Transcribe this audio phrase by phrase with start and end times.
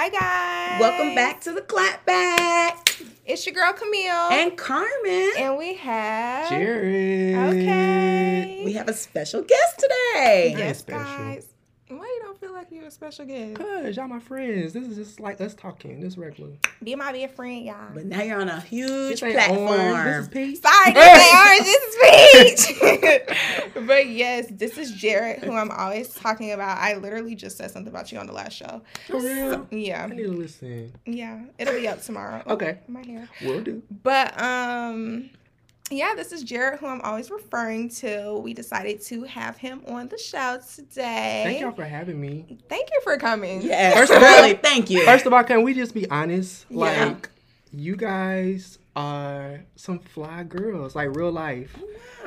[0.00, 0.80] Hi guys.
[0.80, 3.02] Welcome back to the clap back.
[3.26, 4.30] It's your girl Camille.
[4.30, 5.32] And Carmen.
[5.36, 7.34] And we have Jared.
[7.34, 8.62] Okay.
[8.64, 10.54] We have a special guest today.
[10.56, 11.02] Yes, special.
[11.02, 11.48] guys.
[12.70, 13.54] Why you don't feel like you're a special guest?
[13.56, 14.72] Cause y'all my friends.
[14.72, 16.00] This is just like us talking.
[16.00, 16.52] This regular.
[16.82, 17.76] Be my be a friend, y'all.
[17.94, 19.68] But now you're on a huge This ain't platform.
[19.68, 20.04] orange.
[20.04, 20.62] This is peach.
[20.62, 21.64] Sorry, this ain't orange.
[21.64, 22.78] This is
[23.74, 23.74] peach.
[23.86, 26.78] but yes, this is Jared, who I'm always talking about.
[26.78, 28.82] I literally just said something about you on the last show.
[29.06, 29.66] For real.
[29.70, 30.92] Yeah, I need to listen.
[31.06, 32.42] yeah, it'll be up tomorrow.
[32.46, 32.78] Oh, Okay.
[32.88, 33.28] my hair.
[33.42, 33.82] Will do.
[34.02, 35.30] But um
[35.90, 38.38] yeah, this is Jared who I'm always referring to.
[38.42, 41.42] We decided to have him on the show today.
[41.44, 42.58] Thank y'all for having me.
[42.68, 43.62] Thank you for coming.
[43.62, 45.04] Yes, First of all- thank you.
[45.04, 46.66] First of all, can we just be honest?
[46.70, 46.76] Yeah.
[47.06, 47.30] Like,
[47.72, 51.76] you guys are some fly girls, like real life.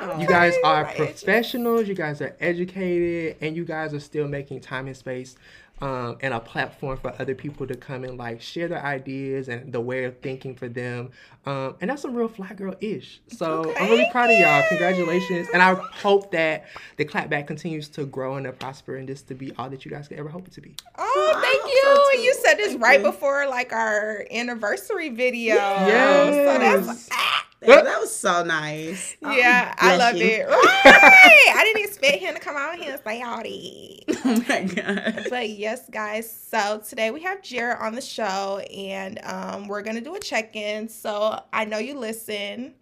[0.00, 0.18] Wow.
[0.18, 1.86] You guys are professionals.
[1.86, 5.36] You guys are educated, and you guys are still making time and space
[5.82, 9.72] um, and a platform for other people to come and like share their ideas and
[9.72, 11.10] the way of thinking for them.
[11.44, 13.20] Um, and that's some real fly girl ish.
[13.26, 14.62] So I'm really proud of y'all.
[14.68, 16.66] Congratulations, and I hope that
[16.96, 19.90] the clapback continues to grow and to prosper, and this to be all that you
[19.90, 20.76] guys could ever hope it to be.
[20.96, 21.82] Oh, thank you.
[21.82, 23.10] so you said this Thank right you.
[23.10, 25.56] before like our anniversary video.
[25.56, 26.34] Yes.
[26.34, 29.16] So that's ah, that, that was so nice.
[29.22, 30.26] Oh, yeah, I loved you.
[30.26, 30.48] it.
[30.84, 31.54] Right.
[31.56, 34.04] I didn't expect him to come out here and say howdy.
[34.24, 35.26] Oh my god.
[35.30, 36.30] But yes, guys.
[36.30, 40.88] So today we have Jared on the show, and um, we're gonna do a check-in.
[40.88, 42.74] So I know you listen.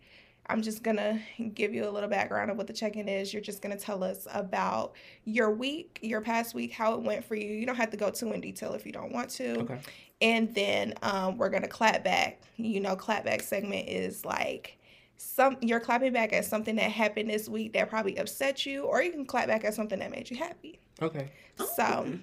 [0.49, 1.21] I'm just gonna
[1.55, 3.33] give you a little background of what the check-in is.
[3.33, 4.95] You're just gonna tell us about
[5.25, 7.55] your week, your past week, how it went for you.
[7.55, 9.61] You don't have to go too in detail if you don't want to.
[9.61, 9.79] Okay.
[10.21, 12.43] And then um, we're gonna clap back.
[12.57, 14.79] You know, clap back segment is like
[15.17, 19.03] some you're clapping back at something that happened this week that probably upset you, or
[19.03, 20.79] you can clap back at something that made you happy.
[21.03, 21.31] Okay.
[21.77, 22.19] So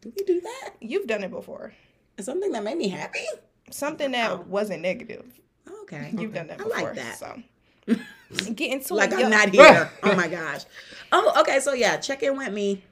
[0.00, 0.70] do we do that?
[0.80, 1.72] you've done it before.
[2.20, 3.24] Something that made me happy?
[3.70, 5.24] Something that wasn't negative.
[5.82, 6.12] Okay.
[6.16, 6.74] You've done that before.
[6.74, 6.94] I before.
[6.94, 7.18] like that.
[7.18, 9.14] So get into like it.
[9.14, 9.28] I'm yo.
[9.28, 9.90] not here.
[10.02, 10.62] oh my gosh.
[11.10, 11.60] Oh, okay.
[11.60, 12.84] So yeah, check in with me.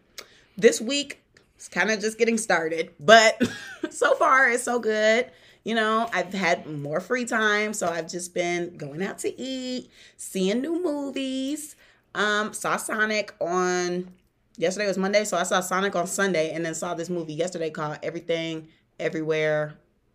[0.57, 1.20] This week
[1.61, 3.39] it's kind of just getting started, but
[3.91, 5.31] so far it's so good.
[5.63, 9.91] You know, I've had more free time, so I've just been going out to eat,
[10.17, 11.77] seeing new movies.
[12.15, 14.11] Um, saw Sonic on
[14.57, 17.69] yesterday was Monday, so I saw Sonic on Sunday, and then saw this movie yesterday
[17.69, 19.75] called Everything Everywhere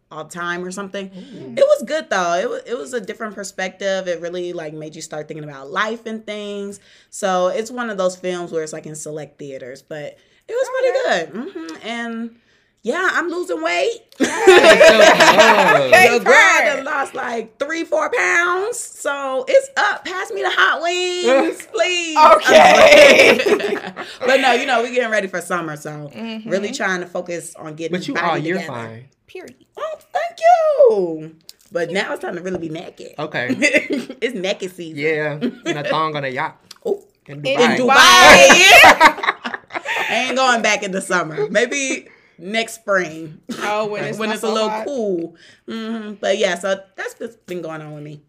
[0.10, 1.12] All the Time or something.
[1.14, 2.34] It was good though.
[2.34, 4.08] It was it was a different perspective.
[4.08, 6.80] It really like made you start thinking about life and things.
[7.12, 10.18] So it's one of those films where it's like in select theaters, but
[10.48, 11.52] it was pretty good.
[11.52, 12.36] hmm And
[12.84, 14.02] yeah, I'm losing weight.
[14.20, 18.78] Hey, Your girl done lost like three, four pounds.
[18.80, 20.06] So it's up.
[20.06, 22.18] Pass me the hot wings, please.
[22.18, 23.92] Okay.
[24.26, 26.50] but no, you know, we're getting ready for summer, so Mhm.
[26.50, 28.74] really trying to focus on getting But you all year together.
[28.74, 29.06] fine.
[29.28, 29.56] Period.
[29.78, 31.36] Oh, thank you.
[31.72, 33.14] But now it's time to really be naked.
[33.20, 33.48] Okay.
[34.22, 34.98] it's naked season.
[34.98, 35.40] Yeah.
[35.66, 37.76] And a thong on a yacht Oh, In Dubai.
[37.76, 39.52] in Dubai.
[40.16, 41.50] I ain't going back in the summer.
[41.50, 44.86] Maybe next spring Oh, when it's when it's a little hot.
[44.86, 45.36] cool.
[45.68, 48.22] hmm But yeah, so that's what's been going on with me.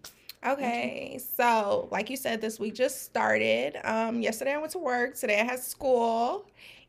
[0.47, 3.77] Okay, so like you said, this week just started.
[3.83, 5.17] Um, yesterday I went to work.
[5.17, 6.47] Today I had school,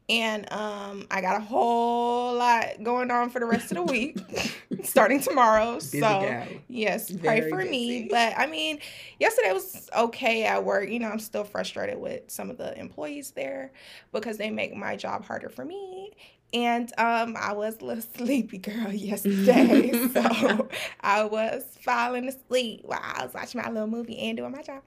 [0.09, 4.17] and um, I got a whole lot going on for the rest of the week,
[4.83, 5.75] starting tomorrow.
[5.75, 6.47] Busy so gal.
[6.69, 8.07] yes, pray Very for me.
[8.09, 8.79] But I mean,
[9.19, 10.89] yesterday was okay at work.
[10.89, 13.73] You know, I'm still frustrated with some of the employees there
[14.13, 16.13] because they make my job harder for me.
[16.53, 20.69] And um, I was a little sleepy girl yesterday, so
[21.01, 24.81] I was falling asleep while I was watching my little movie and doing my job.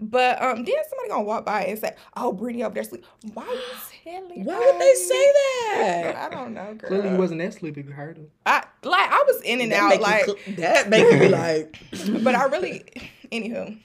[0.00, 3.04] But um, then somebody gonna walk by and say, "Oh, Brittany over there sleep."
[3.34, 3.60] Why you
[4.04, 4.44] telling?
[4.44, 5.32] Why would they say
[5.74, 6.14] that?
[6.16, 6.88] I don't know, girl.
[6.88, 7.82] Clearly, you wasn't that sleepy.
[7.82, 8.30] You heard him.
[8.46, 11.78] I like I was in and That out, like, you, cl- that make me like,
[12.22, 12.84] but I really,
[13.30, 13.78] anywho.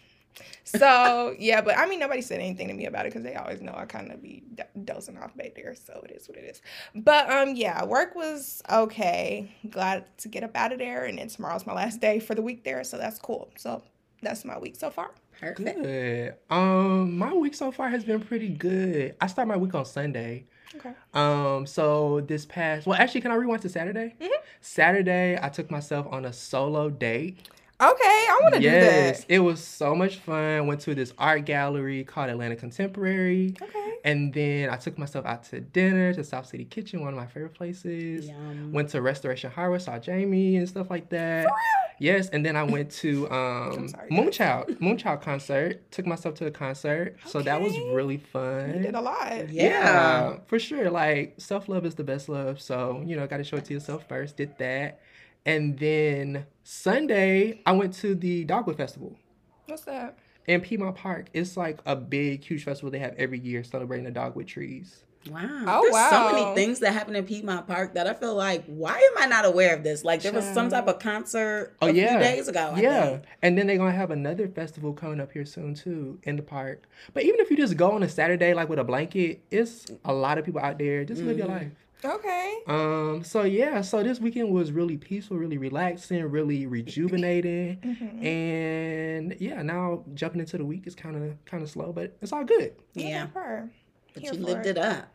[0.65, 3.61] So yeah, but I mean, nobody said anything to me about it because they always
[3.61, 5.75] know I kind of be d- dozing off back there.
[5.75, 6.61] So it is what it is.
[6.95, 9.51] But um, yeah, work was okay.
[9.69, 12.41] Glad to get up out of there, and then tomorrow's my last day for the
[12.41, 13.49] week there, so that's cool.
[13.57, 13.83] So
[14.21, 15.11] that's my week so far.
[15.39, 15.83] perfect.
[15.83, 16.35] Good.
[16.49, 19.15] Um, my week so far has been pretty good.
[19.19, 20.45] I start my week on Sunday.
[20.75, 20.91] Okay.
[21.13, 24.15] Um, so this past well, actually, can I rewind to Saturday?
[24.19, 24.29] Mhm.
[24.61, 27.49] Saturday, I took myself on a solo date.
[27.91, 29.33] Okay, I want to yes, do that.
[29.33, 30.67] it was so much fun.
[30.67, 33.55] Went to this art gallery called Atlanta Contemporary.
[33.61, 33.93] Okay.
[34.05, 37.25] And then I took myself out to dinner to South City Kitchen, one of my
[37.25, 38.27] favorite places.
[38.27, 38.71] Yum.
[38.71, 41.47] Went to Restoration Hardware, saw Jamie and stuff like that.
[41.99, 45.91] Yes, and then I went to um sorry, Moonchild Moonchild concert.
[45.91, 48.75] Took myself to the concert, so that was really fun.
[48.75, 49.49] You did a lot.
[49.49, 50.37] Yeah.
[50.47, 50.89] for sure.
[50.89, 52.61] Like self love is the best love.
[52.61, 54.37] So you know, got to show it to yourself first.
[54.37, 55.01] Did that,
[55.45, 59.17] and then Sunday I went to the Dogwood Festival
[59.67, 60.17] What's that?
[60.47, 61.27] in Piedmont Park.
[61.33, 65.03] It's like a big, huge festival they have every year celebrating the dogwood trees.
[65.29, 65.47] Wow.
[65.67, 68.95] Oh, There's so many things that happen in Piedmont Park that I feel like, why
[68.97, 70.03] am I not aware of this?
[70.03, 72.73] Like there was some type of concert Oh a yeah, few days ago.
[72.75, 73.23] I yeah, think.
[73.41, 76.83] and then they're gonna have another festival coming up here soon too in the park.
[77.13, 80.13] But even if you just go on a Saturday like with a blanket, it's a
[80.13, 81.05] lot of people out there.
[81.05, 81.51] Just live your Mhm.
[81.51, 81.82] life.
[82.05, 82.57] Okay.
[82.67, 83.23] Um.
[83.23, 83.81] So yeah.
[83.81, 88.25] So this weekend was really peaceful, really relaxing, really rejuvenating, Mhm.
[88.25, 89.61] and yeah.
[89.61, 92.73] Now jumping into the week is kind of kind of slow, but it's all good.
[92.93, 93.23] Yeah.
[93.25, 93.69] Good for her.
[94.13, 95.07] But Here you for lived it up.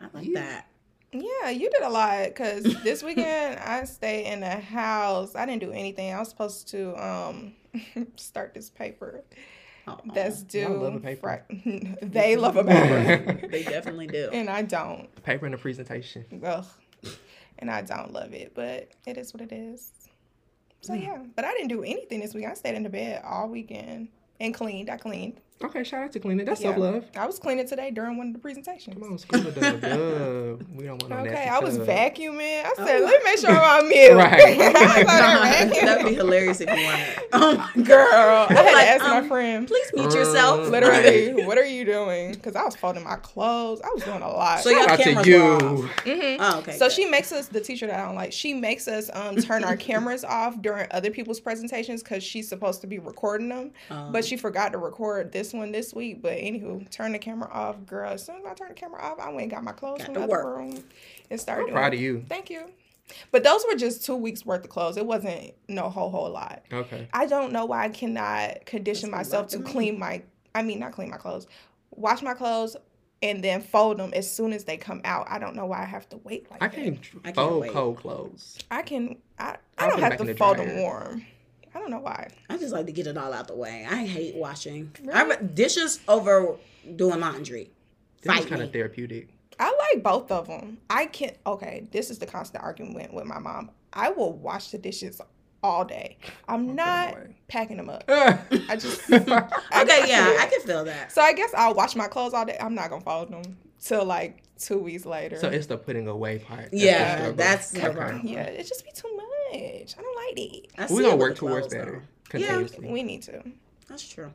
[0.00, 0.40] I like Yeah.
[0.40, 0.66] that.
[1.12, 5.34] Yeah, you did a lot because this weekend I stayed in the house.
[5.34, 6.12] I didn't do anything.
[6.12, 7.54] I was supposed to um
[8.16, 9.22] start this paper
[9.86, 9.96] Aw.
[10.14, 10.60] that's due.
[10.60, 11.44] Y'all love a paper.
[11.48, 14.28] Fri- they love a paper, they definitely do.
[14.32, 15.08] and I don't.
[15.22, 16.24] Paper and a presentation.
[16.44, 16.64] Ugh.
[17.58, 19.92] And I don't love it, but it is what it is.
[20.82, 22.44] So yeah, but I didn't do anything this week.
[22.46, 24.08] I stayed in the bed all weekend
[24.40, 24.90] and cleaned.
[24.90, 25.40] I cleaned.
[25.64, 26.44] Okay, shout out to cleaning.
[26.44, 26.68] That's Yeah.
[26.74, 27.04] self love.
[27.16, 28.94] I was cleaning today during one of the presentations.
[29.00, 30.62] Come on, school of dub, dub.
[30.76, 31.86] We don't want no Okay, nasty I was tub.
[31.86, 32.62] vacuuming.
[32.66, 33.04] I said, Oh.
[33.06, 34.14] let me make sure I'm on mute.
[34.14, 34.60] Right.
[34.76, 37.00] I was That'd be hilarious if you wanted.
[37.08, 37.28] It.
[37.32, 38.06] Oh my Girl,
[38.50, 39.66] I had Like, to ask um, my friend.
[39.66, 40.66] Please mute yourself.
[40.66, 41.46] Uh, Literally, Right.
[41.46, 42.32] what are you doing?
[42.32, 43.80] Because I was folding my clothes.
[43.82, 44.60] I was doing a lot.
[44.60, 45.38] So y'all Shout out to cameras you.
[45.42, 45.96] were off.
[46.04, 46.36] Mhm.
[46.38, 46.72] Oh, okay.
[46.72, 46.92] So good.
[46.92, 48.32] she makes us the teacher that I don't like.
[48.32, 52.82] She makes us um turn our cameras off during other people's presentations because she's supposed
[52.82, 56.22] to be recording them, Um, but she forgot to record this one this week.
[56.22, 58.12] But anywho, turn the camera off, girl.
[58.12, 60.06] As soon as I turn the camera off, I went and got my clothes Got
[60.06, 60.56] from the other work.
[60.56, 60.84] room
[61.30, 61.62] and started.
[61.62, 61.96] I'm doing proud it.
[61.96, 62.24] of you.
[62.28, 62.70] Thank you.
[63.30, 64.96] But those were just two weeks worth of clothes.
[64.96, 66.62] It wasn't no whole whole lot.
[66.72, 67.08] Okay.
[67.12, 70.22] I don't know why I cannot condition That's myself to to clean my.
[70.54, 71.46] I mean, not clean my clothes,
[71.90, 72.76] wash my clothes,
[73.22, 75.26] and then fold them as soon as they come out.
[75.30, 76.74] I don't know why I have to wait like I that.
[76.74, 77.72] can't I can't fold wait.
[77.72, 78.58] cold clothes.
[78.72, 79.16] I can.
[79.38, 79.56] I.
[79.78, 81.24] I'll don't have to the fold them warm.
[81.76, 82.28] I don't know why.
[82.48, 83.86] I just like to get it all out the way.
[83.88, 84.90] I hate washing.
[85.02, 85.12] Really?
[85.12, 86.56] I re- dishes over
[86.96, 87.70] doing laundry.
[88.22, 88.66] This is kind me.
[88.66, 89.28] of therapeutic.
[89.60, 90.78] I like both of them.
[90.88, 91.36] I can't.
[91.46, 93.70] Okay, this is the constant argument with my mom.
[93.92, 95.20] I will wash the dishes
[95.62, 96.16] all day.
[96.48, 97.36] I'm them not away.
[97.48, 98.04] packing them up.
[98.08, 98.38] I
[98.70, 99.02] I just.
[99.12, 99.18] I
[99.82, 100.40] Okay, yeah, can't.
[100.40, 101.12] I can feel that.
[101.12, 102.56] So I guess I'll wash my clothes all day.
[102.60, 105.38] I'm not gonna fold them till like two weeks later.
[105.38, 106.70] so it's the putting away part.
[106.70, 107.36] That's Yeah, struggle.
[107.36, 108.20] that's the problem.
[108.24, 109.15] yeah, it just be too
[109.52, 109.94] much.
[109.98, 110.66] I don't like it.
[110.78, 112.02] I We're gonna work towards clothes, better
[112.32, 112.38] though.
[112.38, 112.64] Yeah.
[112.80, 113.42] We need to.
[113.88, 114.32] That's true.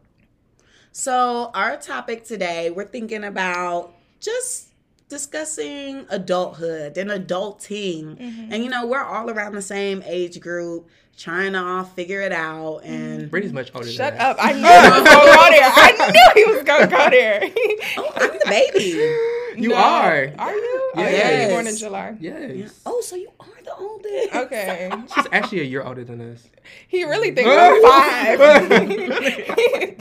[0.94, 4.70] So, our topic today, we're thinking about just
[5.08, 8.18] discussing adulthood and adulting.
[8.18, 8.54] Mm-hmm.
[8.54, 12.32] And, you know, we're all around the same age group, trying to all figure it
[12.32, 12.80] out.
[12.84, 14.38] And, Brittany's much older Shut than up!
[14.38, 14.46] us.
[14.46, 15.72] I knew he was gonna go there.
[15.76, 17.42] I knew he was gonna go there.
[17.98, 19.28] oh, I'm the baby.
[19.58, 19.76] You No.
[19.76, 20.32] are.
[20.40, 20.92] Are you?
[20.96, 21.42] Oh, yeah, Yes.
[21.42, 22.16] you're born in July.
[22.20, 22.52] Yes.
[22.56, 22.68] Yeah.
[22.86, 24.36] Oh, so you are the oldest.
[24.36, 24.92] Okay.
[25.16, 26.48] She's actually a year older than us.
[26.88, 28.38] He really thinks I'm Bye.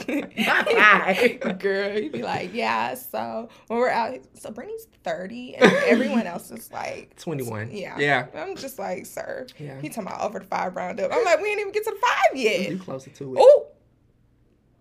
[0.06, 1.58] five.
[1.58, 2.94] Girl, he'd be like, yeah.
[2.94, 7.70] So when we're out, so Brittany's thirty, and everyone else is like 21.
[7.72, 7.98] Yeah.
[7.98, 8.26] Yeah.
[8.34, 9.46] I'm just like, sir.
[9.58, 9.80] Yeah.
[9.80, 11.10] He talking about over the five round up.
[11.12, 12.80] I'm like, we ain't even get to the five You yet.
[12.80, 13.38] closer to it.
[13.40, 13.66] Oh,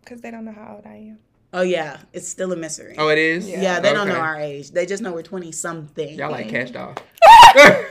[0.02, 1.20] because they don't know how old I am.
[1.52, 1.98] Oh, yeah.
[2.14, 2.96] It's still a mystery.
[2.98, 3.50] Oh, it is?
[3.50, 3.62] Yeah.
[3.62, 4.72] yeah, they don't know our age.
[4.72, 6.18] They just know we're 20 something.
[6.18, 6.96] Y'all like cashed off.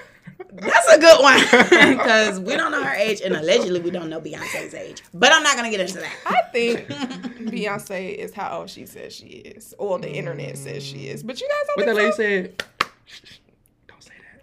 [0.52, 1.40] That's a good one
[1.98, 5.02] because we don't know her age, and allegedly we don't know Beyonce's age.
[5.12, 6.12] But I'm not gonna get into that.
[6.26, 6.86] I think
[7.50, 11.22] Beyonce is how old she says she is, or the internet says she is.
[11.22, 12.86] But you guys What don't that think lady so?
[12.86, 12.90] said?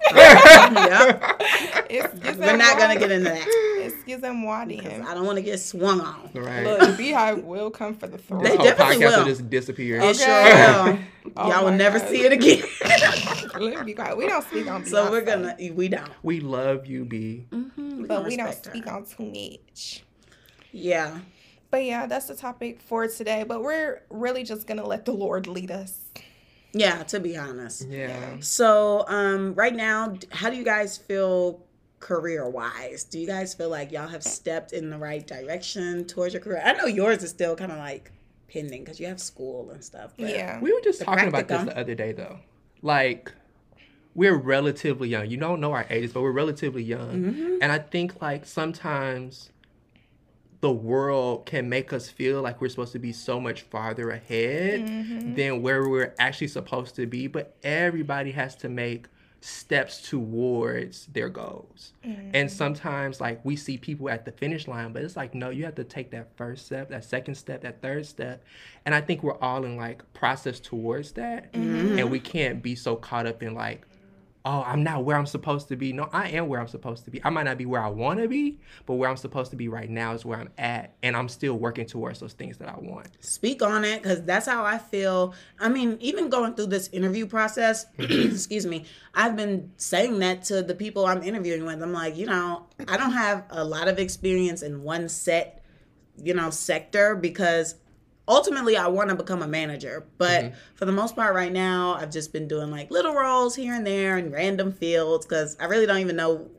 [0.09, 1.85] Don't say that.
[1.89, 3.47] It's We're not gonna get into that
[3.85, 4.63] Excuse them, why?
[4.63, 6.29] I don't want to get swung on.
[6.33, 6.63] right.
[6.63, 8.41] Look, the BeyHive will come for the throat.
[8.43, 9.17] this They whole definitely podcast will.
[9.19, 9.99] will just disappear.
[10.01, 10.91] It sure Okay.
[10.93, 10.99] will.
[11.37, 12.09] Oh Y'all will my never God.
[12.09, 12.63] see it again.
[13.59, 14.17] Let me be quiet.
[14.17, 14.87] We don't speak on Beyonce.
[14.89, 15.55] so we're gonna.
[15.73, 16.09] We don't.
[16.23, 17.45] We love you, B.
[17.51, 18.71] Mm-hmm, but we don't respect her.
[18.71, 20.03] speak on too much.
[20.71, 21.19] Yeah.
[21.71, 23.43] But yeah, that's the topic for today.
[23.47, 25.99] But we're really just gonna let the Lord lead us.
[26.77, 27.03] Yeah.
[27.03, 27.87] To be honest.
[27.87, 28.35] Yeah.
[28.41, 31.63] So um, right now, how do you guys feel
[31.99, 33.05] career wise?
[33.05, 36.61] Do you guys feel like y'all have stepped in the right direction towards your career?
[36.63, 38.11] I know yours is still kind of like
[38.51, 40.13] pending because you have school and stuff.
[40.17, 40.59] But Yeah.
[40.59, 42.39] We were just The talking about this the other day, though.
[42.81, 43.31] Like,
[44.13, 45.29] we're relatively young.
[45.29, 47.23] You don't know our ages, but we're relatively young.
[47.23, 47.57] Mhm.
[47.61, 49.49] And I think, like, sometimes
[50.65, 54.81] the world can make us feel like we're supposed to be so much farther ahead
[54.81, 55.35] Mm-hmm.
[55.35, 57.27] than where we're actually supposed to be.
[57.27, 59.05] But everybody has to make
[59.41, 61.93] steps towards their goals.
[62.33, 65.65] And sometimes like we see people at the finish line, but it's like no, you
[65.65, 68.43] have to take that first step, that second step, that third step.
[68.87, 71.49] And I think we're all in like process towards that.
[71.53, 73.85] And we can't be so caught up in like
[74.45, 75.91] oh, I'm not where I'm supposed to be.
[75.91, 77.19] No, I am where I'm supposed to be.
[77.23, 79.67] I might not be where I want to be, but where I'm supposed to be
[79.67, 80.95] right now is where I'm at.
[81.01, 83.07] And I'm still working towards those things that I want.
[83.21, 85.33] speak on it because that's how I feel.
[85.59, 88.85] I mean, even going through this interview process, excuse me,
[89.15, 91.81] I've been saying that to the people I'm interviewing with.
[91.81, 95.63] I'm like, you know, I don't have a lot of experience in one set,
[96.21, 97.75] you know, sector because
[98.27, 100.05] ultimately I want to become a manager.
[100.17, 100.55] But mm-hmm.
[100.75, 103.85] for the most part, right now, I've just been doing like little roles here and
[103.85, 106.49] there in random fields because I really don't even know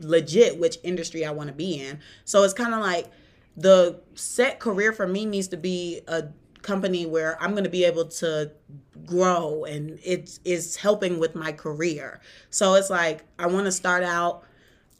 [0.00, 2.00] legit which industry I want to be in.
[2.24, 3.10] So it's kind of like
[3.56, 6.24] the set career for me needs to be a
[6.62, 8.50] company where I'm going to be able to
[9.06, 12.20] grow and it is helping with my career.
[12.50, 14.42] So it's like I want to start out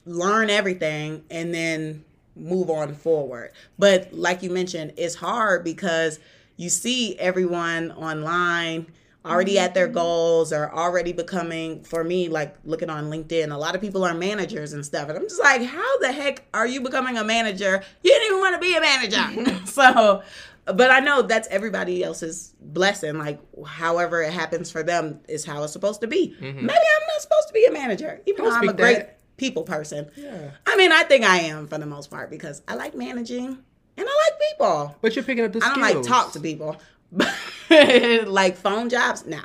[0.07, 2.05] learn everything and then
[2.37, 3.53] move on forward.
[3.79, 6.21] But like you mentioned, it's hard because
[6.57, 8.87] you see everyone online
[9.27, 9.95] already at their mm-hmm.
[9.95, 14.15] goals or already becoming for me like looking on linkedin a lot of people are
[14.15, 15.09] managers and stuff.
[15.09, 17.83] And i'm just like how the heck are you becoming a manager?
[18.03, 19.61] You didn't even want to be a manager.
[19.67, 20.23] So
[20.65, 25.63] but i know that's everybody else's blessing like however it happens for them is how
[25.63, 26.35] it's supposed to be.
[26.41, 26.67] Mm-hmm.
[26.67, 29.16] Maybe i'm not supposed to be a manager even Don't though i'm a great that.
[29.37, 30.51] People person Yeah.
[30.67, 33.59] i mean i think i am for the most part because i like managing and
[33.99, 36.77] i like people But you're picking up the I don't like talk to people.
[37.71, 39.41] like phone jobs, no.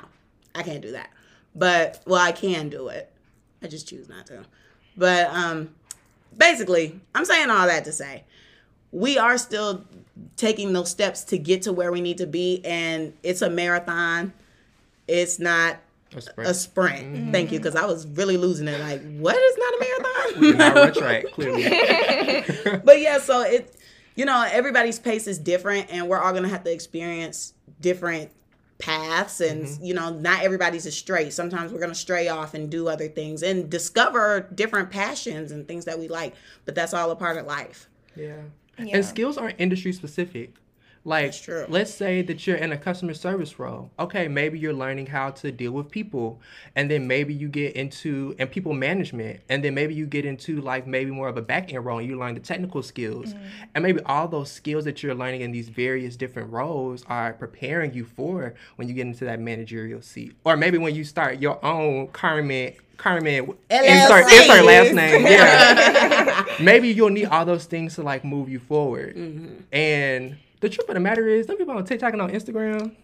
[0.54, 1.10] I can't do that.
[1.54, 3.10] But well, I can do it.
[3.62, 4.44] I just choose not to.
[4.96, 5.74] But um
[6.36, 8.24] basically, I'm saying all that to say
[8.90, 9.84] we are still
[10.36, 14.32] taking those steps to get to where we need to be and it's a marathon.
[15.08, 15.78] It's not
[16.14, 16.50] A sprint.
[16.50, 17.04] a sprint.
[17.04, 17.32] Mm-hmm.
[17.32, 20.12] Thank you cuz I was really losing it like what is not a marathon?
[20.42, 20.74] Not marathon?
[20.74, 22.80] run track, clearly.
[22.84, 23.76] but yeah, so it,
[24.14, 28.30] you know, everybody's pace is different, and we're all gonna have to experience different
[28.78, 29.84] paths, and mm-hmm.
[29.84, 31.32] you know, not everybody's a straight.
[31.32, 35.84] Sometimes we're gonna stray off and do other things and discover different passions and things
[35.86, 36.34] that we like.
[36.64, 37.88] But that's all a part of life.
[38.16, 38.42] Yeah.
[38.78, 38.96] Yeah.
[38.96, 40.54] And skills aren't industry specific.
[41.04, 41.34] Like,
[41.68, 43.90] let's say that you're in a customer service role.
[43.98, 46.40] Okay, maybe you're learning how to deal with people.
[46.76, 49.40] And then maybe you get into and people management.
[49.48, 52.08] And then maybe you get into like maybe more of a back end role and
[52.08, 53.34] you learn the technical skills.
[53.74, 57.92] And maybe all those skills that you're learning in these various different roles are preparing
[57.94, 60.36] you for when you get into that managerial seat.
[60.44, 65.26] Or maybe when you start your own Carmen Carmen insert, insert last name.
[65.26, 69.16] Yeah maybe you'll need all those things to like move you forward.
[69.72, 72.94] And the truth of the matter is, some people on TikTok and on Instagram,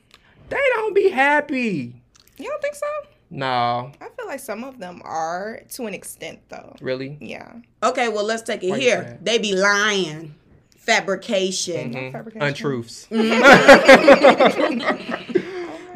[0.49, 1.93] they don't be happy.
[2.39, 2.87] You don't think so?
[3.31, 6.75] No, I feel like some of them are to an extent, though.
[6.81, 7.19] really.
[7.21, 7.53] Yeah.
[7.83, 9.19] Okay, well, let's take it Why here.
[9.21, 10.35] They be lying,
[10.79, 11.93] fabrication.
[11.93, 12.13] Mhm.
[12.13, 12.49] fabrication.
[12.49, 13.07] Untruths.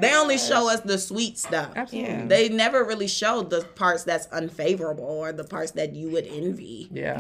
[0.03, 1.73] They only show us the sweet stuff.
[1.77, 2.11] Absolutely.
[2.11, 2.27] Yeah.
[2.27, 6.89] They never really show the parts that's unfavorable or the parts that you would envy.
[6.93, 7.19] Yeah.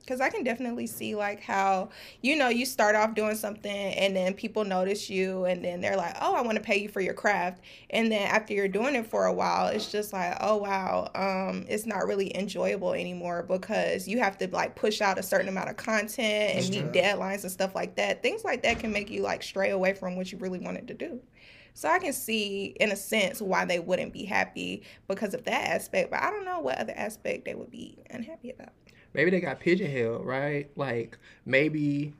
[0.00, 1.90] Because I can definitely see like how
[2.20, 5.96] you know you start off doing something and then people notice you and then they're
[5.96, 8.94] like, oh, I want to pay you for your craft, and then after you're doing
[8.94, 13.44] it for a while, it's just like, oh wow, um, it's not really enjoyable anymore
[13.46, 17.42] because you have to like push out a certain amount of content and meet deadlines
[17.42, 18.22] and stuff like that.
[18.22, 20.94] Things like that can make you like stray away from what you really wanted to
[20.94, 21.20] do.
[21.74, 25.68] So I can see, in a sense, why they wouldn't be happy because of that
[25.68, 28.72] aspect, but I don't know what other aspect they would be unhappy about.
[29.14, 30.70] Maybe they got pigeonholed, right?
[30.76, 32.14] Like maybe,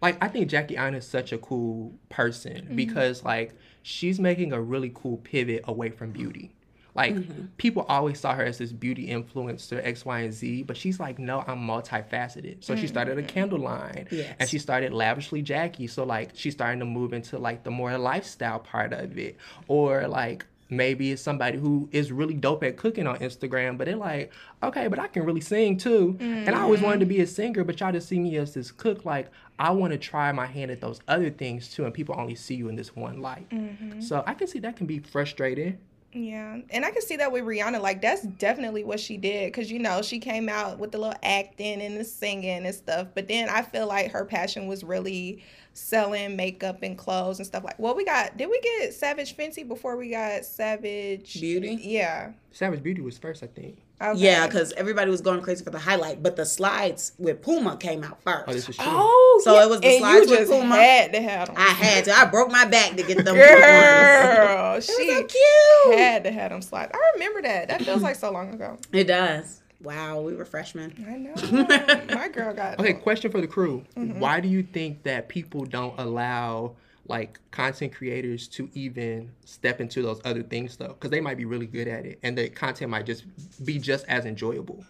[0.00, 2.76] like I think Jackie Aina is such a cool person mm-hmm.
[2.76, 6.52] because like she's making a really cool pivot away from beauty.
[7.00, 7.46] Like mm-hmm.
[7.56, 11.18] people always saw her as this beauty influencer X, Y, and Z, but she's like,
[11.18, 12.62] no, I'm multifaceted.
[12.62, 13.28] So she started a mm-hmm.
[13.28, 14.36] candle line, Yes.
[14.38, 15.86] and she started lavishly Jackie.
[15.86, 20.06] So like she's starting to move into like the more lifestyle part of it, or
[20.08, 24.30] like maybe it's somebody who is really dope at cooking on Instagram, but they're like,
[24.62, 26.16] okay, but I can really sing too.
[26.20, 27.32] And I always wanted to be a mm-hmm.
[27.32, 29.04] singer, but y'all just see me as this cook.
[29.04, 32.34] Like, I want to try my hand at those other things too, and people only
[32.34, 33.46] see you in this one light.
[34.00, 35.78] So I can see that can be frustrating.
[36.12, 37.80] Yeah, and I can see that with Rihanna.
[37.80, 41.18] Like that's definitely what she did because you know she came out with the little
[41.22, 43.08] acting and the singing and stuff.
[43.14, 47.62] But then I feel like her passion was really selling makeup and clothes and stuff
[47.62, 47.78] like.
[47.78, 51.78] Well, we got did we get Savage Fenty before we got Savage Beauty?
[51.80, 53.78] Yeah, Savage Beauty was first, I think.
[54.02, 54.18] Okay.
[54.18, 58.02] Yeah, because everybody was going crazy for the highlight, but the slides with Puma came
[58.02, 58.44] out first.
[58.48, 58.84] Oh, this is true.
[58.88, 59.64] Oh, So yeah.
[59.64, 60.74] it was the and slides you with just Puma?
[60.76, 61.56] had to have them.
[61.58, 62.12] I had to.
[62.14, 63.34] I broke my back to get them.
[63.36, 65.98] Girl, It she was so cute.
[65.98, 66.92] had to have them slides.
[66.94, 67.68] I remember that.
[67.68, 68.78] That feels like so long ago.
[68.92, 69.60] It does.
[69.82, 70.92] Wow, we were freshmen.
[71.08, 72.14] I know.
[72.14, 73.84] My girl got Okay, question for the crew.
[73.96, 74.20] Mm-hmm.
[74.20, 76.76] Why do you think that people don't allow
[77.10, 80.88] like content creators to even step into those other things though?
[80.94, 83.24] Because they might be really good at it and the content might just
[83.64, 84.84] be just as enjoyable.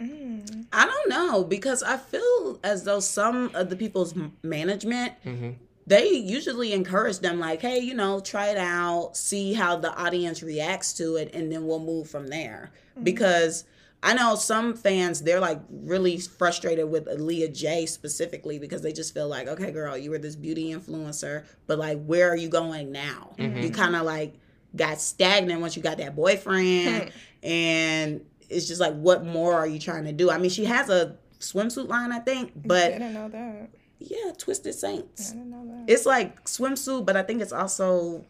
[0.00, 0.66] Mm.
[0.72, 5.50] I don't know because I feel as though some of the people's m- management mm-hmm.
[5.86, 10.42] they usually encourage them like, hey, you know, try it out, see how the audience
[10.42, 12.70] reacts to it, and then we'll move from there.
[12.98, 13.04] Mm.
[13.04, 13.64] Because
[14.06, 19.12] I know some fans they're like really frustrated with Aaliyah J specifically because they just
[19.12, 22.92] feel like, okay, girl, you were this beauty influencer, but like, where are you going
[22.92, 23.34] now?
[23.36, 23.58] Mm-hmm.
[23.58, 24.34] You kind of like
[24.76, 27.10] got stagnant once you got that boyfriend,
[27.42, 30.30] and it's just like, what more are you trying to do?
[30.30, 33.70] I mean, she has a swimsuit line, I think, I but didn't know that.
[33.98, 35.32] yeah, Twisted Saints.
[35.32, 35.92] I didn't know that.
[35.92, 38.24] It's like swimsuit, but I think it's also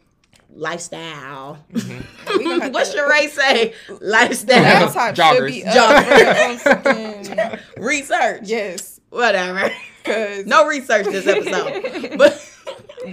[0.50, 1.64] lifestyle.
[1.72, 2.38] Mm-hmm.
[2.38, 3.74] We gonna What's to- your race say?
[4.00, 4.92] Lifestyle.
[4.92, 5.52] top Joggers.
[5.52, 8.42] should be up Research.
[8.44, 9.70] Yes, Whatever.
[10.02, 12.16] because No research this episode.
[12.18, 12.52] but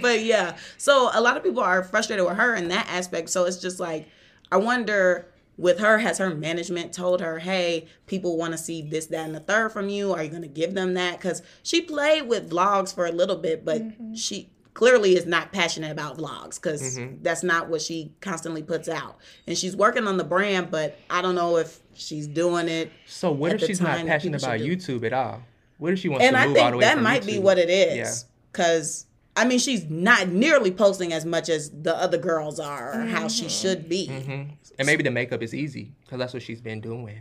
[0.01, 0.57] but yeah.
[0.77, 3.29] So a lot of people are frustrated with her in that aspect.
[3.29, 4.07] So it's just like
[4.51, 9.07] I wonder with her, has her management told her, hey, people want to see this,
[9.07, 10.11] that, and the third from you?
[10.11, 11.19] Are you going to give them that?
[11.19, 14.15] Because she played with vlogs for a little bit, but mm-hmm.
[14.15, 19.17] she clearly is not passionate about vlogs because that's not what she constantly puts out.
[19.47, 22.91] And she's working on the brand, but I don't know if she's doing it.
[23.05, 25.43] So what At if she's not passionate about should YouTube at all?
[25.77, 27.25] What if she wants And to I move all the think way that from might
[27.25, 27.41] be YouTube?
[27.41, 28.11] what it Yeah.
[28.51, 33.05] Because, I mean, she's not nearly posting as much as the other girls are or
[33.05, 34.07] how she should be.
[34.07, 34.41] hmm
[34.79, 37.19] And maybe the makeup is easy because that's what she's been doing.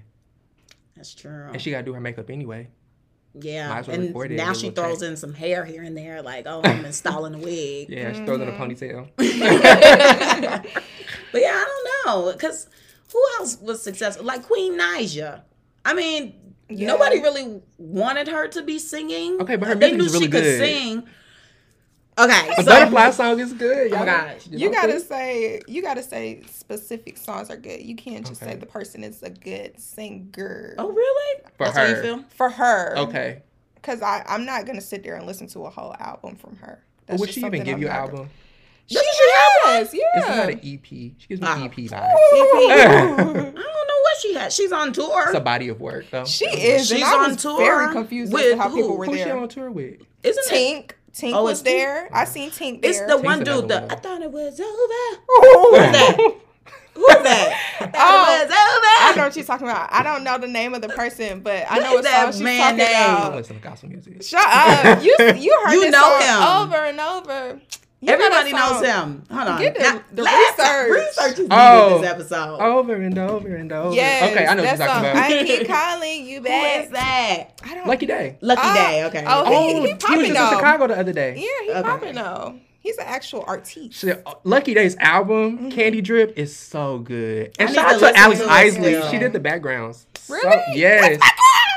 [0.97, 1.49] That's true.
[1.53, 2.69] And she got to do her makeup anyway.
[3.35, 3.79] Might yeah.
[3.79, 5.97] as well And record it now and she throws like- in some hair here and
[5.97, 7.89] there, like, oh, I'm installing a wig.
[7.89, 8.63] Yeah, she throws in a Mm-hmm.
[8.63, 9.09] ponytail.
[11.33, 12.33] But yeah, I don't know.
[12.33, 12.69] Because
[13.13, 14.25] who else was successful?
[14.27, 15.43] Like Queen Naija.
[15.85, 16.35] I mean,
[16.69, 16.89] Yeah.
[16.89, 19.41] nobody really wanted her to be singing.
[19.41, 20.61] Okay, but her they music knew is really she could good.
[20.61, 21.03] sing.
[22.19, 23.91] Okay, The so butterfly song is good.
[23.93, 24.05] Oh y'all.
[24.05, 24.47] gosh.
[24.51, 25.07] you know, gotta please?
[25.07, 27.81] say you gotta say specific songs are good.
[27.83, 28.53] You can't just Okay.
[28.53, 31.43] say the person is a good singer Oh really?
[31.57, 32.03] For That's how you her.
[32.03, 32.25] feel?
[32.37, 32.99] for her.
[32.99, 33.43] Okay.
[33.77, 36.85] Because I I'm not gonna sit there and listen to a whole album from her.
[37.07, 38.31] But would just she even something give I'm you an not gonna- album?
[38.89, 38.99] She
[39.65, 40.35] has, It's yeah.
[40.37, 40.85] not an EP.
[40.87, 41.65] She gives me Ah.
[41.65, 41.93] EP vibes.
[41.93, 44.55] I don't know what she has.
[44.55, 45.25] She's on tour.
[45.29, 46.27] It's a body of work though.
[46.27, 46.89] She is.
[46.89, 48.97] She's and I on was tour Very confused as with to how people who?
[48.97, 50.03] were Who's she on tour with?
[50.23, 50.95] Isn't it?
[51.15, 51.31] Tink.
[51.31, 51.73] Tink Oh, was it's Tink?
[51.73, 52.09] there.
[52.13, 52.91] I seen Tink there.
[52.91, 53.69] It's the one dude.
[53.69, 53.85] The.
[53.91, 54.69] I thought it was over.
[55.27, 55.71] Who's oh.
[55.93, 56.17] that?
[56.95, 57.79] Who's that?
[57.81, 58.53] I Oh, was over.
[58.55, 59.93] I know what you're talking about.
[59.93, 62.59] I don't know the name of the person, but I know what that song she's
[62.59, 62.89] talking name?
[62.97, 63.35] I about.
[63.37, 64.23] listen to gospel music.
[64.23, 65.03] Shut up.
[65.03, 66.71] You you heard You this know song him.
[66.73, 67.61] over and over.
[68.01, 69.23] You know Everybody that knows him.
[69.31, 69.61] Hold on.
[69.61, 70.91] Get the- Now, the research.
[70.91, 71.99] Research is needed Oh.
[72.01, 72.59] this episode.
[72.61, 73.95] Over and over and over.
[73.95, 74.33] Yes.
[74.33, 75.17] okay, I know what you're talking about.
[75.23, 76.22] I keep calling
[76.53, 76.85] you Who back.
[76.85, 77.45] is that?
[77.65, 77.87] I don't.
[77.87, 78.39] Lucky Daye.
[78.41, 78.75] Lucky Oh.
[78.75, 79.05] Day.
[79.07, 79.25] Okay.
[79.27, 80.59] Oh, Oh, he- he, he was popping just in.
[80.59, 81.35] Chicago the other day.
[81.37, 81.83] Yeah, he Okay.
[81.83, 82.59] popping though.
[82.81, 83.95] He's an actual artiste.
[84.01, 87.55] Shit, uh, Lucky Daye's album, Candydrip, is so good.
[87.61, 88.95] And I shout out to listen Alex to Isley.
[88.95, 89.11] still.
[89.11, 90.07] She did the backgrounds.
[90.17, 90.63] So- Really?
[90.75, 91.21] yes.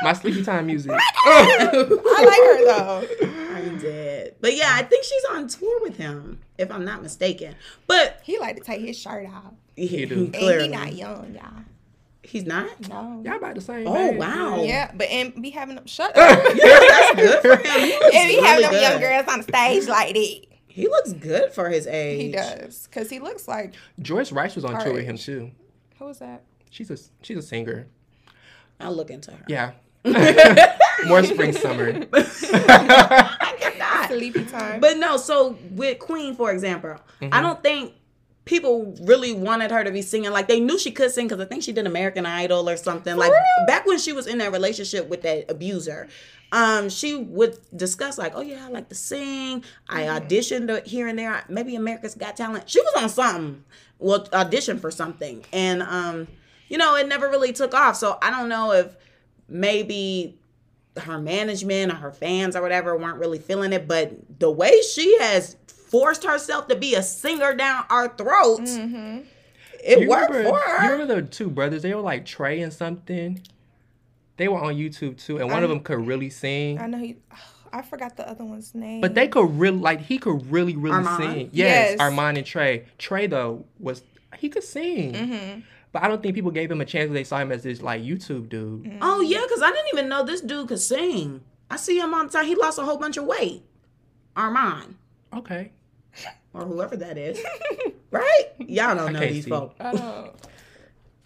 [0.02, 0.92] My sleepy time music.
[1.24, 3.54] I like her though.
[3.54, 4.34] I did.
[4.40, 7.54] But yeah, I think she's on tour with him, if I'm not mistaken.
[7.86, 9.54] But He like to take his shirt off.
[9.76, 10.14] he, do.
[10.14, 11.62] And And clearly he not young, y'all.
[12.26, 12.68] He's not.
[12.88, 13.22] No.
[13.24, 13.86] Y'all about the same.
[13.86, 14.18] Oh age.
[14.18, 14.62] wow.
[14.64, 16.44] Yeah, but and be having them shut up.
[16.54, 17.80] Yeah, that's good for him.
[17.80, 18.82] He looks and be really having them good.
[18.82, 20.46] young girls on the stage like that.
[20.66, 22.20] He looks good for his age.
[22.20, 25.52] He does, cause he looks like Joyce Wrice was on tour with him too.
[25.96, 26.04] too.
[26.04, 26.42] was that?
[26.70, 27.86] She's a she's a singer.
[28.80, 29.44] I'll look into her.
[29.48, 29.72] Yeah.
[31.06, 32.06] More spring summer.
[32.12, 34.08] I cannot.
[34.08, 34.80] Sleepy time.
[34.80, 37.42] But no, so with Queen, for example, I mm-hmm.
[37.42, 37.94] don't think
[38.46, 40.30] people really wanted her to be singing.
[40.30, 43.16] Like they knew she could sing because I think she did American Idol or something.
[43.16, 43.66] like real?
[43.66, 46.08] back when she was in that relationship with that abuser.
[46.52, 49.64] Um, she would discuss like, oh yeah, I like to sing.
[49.88, 51.44] I auditioned here and there.
[51.48, 52.70] Maybe America's Got Talent.
[52.70, 53.64] She was on something.
[53.98, 56.28] Well, auditioned for something, and um,
[56.68, 57.96] you know, it never really took off.
[57.96, 58.94] So I don't know if
[59.48, 60.38] maybe
[60.98, 65.18] her management or her fans or whatever weren't really feeling it, but the way she
[65.18, 65.56] has
[66.00, 69.20] forced herself to be a singer down our throats, mm-hmm.
[69.82, 70.84] it You worked remember, for her.
[70.86, 71.82] You remember the two brothers?
[71.82, 73.40] They were like Trey and something.
[74.36, 76.78] They were on YouTube too, and one of them could really sing.
[76.78, 77.16] I know he.
[77.72, 79.00] I forgot the other one's name.
[79.00, 81.16] But they could really like he could really really Armon?
[81.16, 81.50] sing.
[81.52, 82.00] Yes, Yes.
[82.00, 82.84] Armon and Trey.
[82.98, 84.02] Trey though was
[84.38, 85.12] he could sing.
[85.14, 85.60] Mm-hmm.
[85.92, 87.06] But I don't think people gave him a chance.
[87.08, 88.98] 'cause They saw him as this like YouTube dude.
[89.00, 91.40] Oh yeah, because I didn't even know this dude could sing.
[91.70, 92.44] I see him on time.
[92.46, 93.62] He lost a whole bunch of weight.
[94.36, 94.94] Armon
[95.34, 95.72] Okay.
[96.52, 97.42] Or whoever that is,
[98.10, 98.44] right?
[98.58, 99.50] Y'all don't know these see.
[99.50, 99.74] folks.
[99.80, 99.92] I.
[99.92, 100.32] Oh.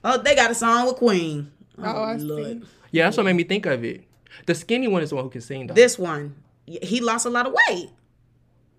[0.05, 1.51] oh, they got a song with Queen.
[1.79, 2.63] Oh, I oh, see.
[2.91, 4.05] Yeah, that's what made me think of it.
[4.47, 5.75] The skinny one is the one who can sing though.
[5.75, 6.35] This one,
[6.67, 7.91] he lost a lot of weight.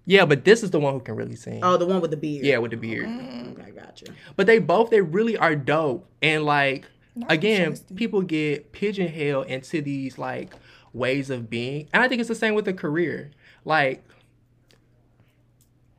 [0.06, 1.64] yeah, but this is the one who can really sing.
[1.64, 2.46] Oh, the one with the beard.
[2.46, 3.08] yeah, with the beard.
[3.08, 4.06] Okay, gotcha.
[4.06, 4.16] Mm.
[4.36, 6.08] But they both they really are dope.
[6.22, 6.86] And like
[7.28, 10.54] again, people get pigeonholed into these like
[10.94, 11.88] ways of being.
[11.94, 13.32] And I think it's the same with a career.
[13.66, 14.04] Like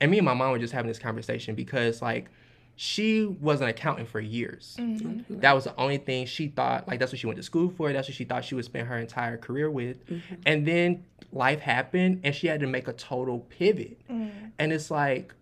[0.03, 2.29] and me and my mom were just having this conversation because like
[2.75, 4.77] she was an accountant for years.
[4.81, 5.41] Mm-hmm.
[5.41, 7.93] That was the only thing she thought like that's what she went to school for.
[7.93, 10.05] That's what she thought she would spend her entire career with.
[10.07, 10.35] Mm-hmm.
[10.45, 14.01] And then life happened and she had to make a total pivot.
[14.11, 14.53] Mm.
[14.59, 15.35] And it's like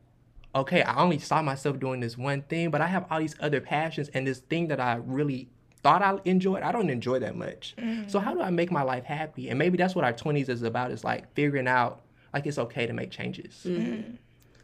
[0.54, 3.60] okay, I only saw myself doing this one thing, but I have all these other
[3.60, 5.48] passions and this thing that I really
[5.82, 7.74] thought I enjoyed, I don't enjoy that much.
[8.08, 8.22] So mm.
[8.22, 9.48] how do I make my life happy?
[9.48, 12.02] And maybe that's what our 20s is about is like figuring out
[12.34, 13.62] like it's okay to make changes.
[13.64, 14.18] Mm.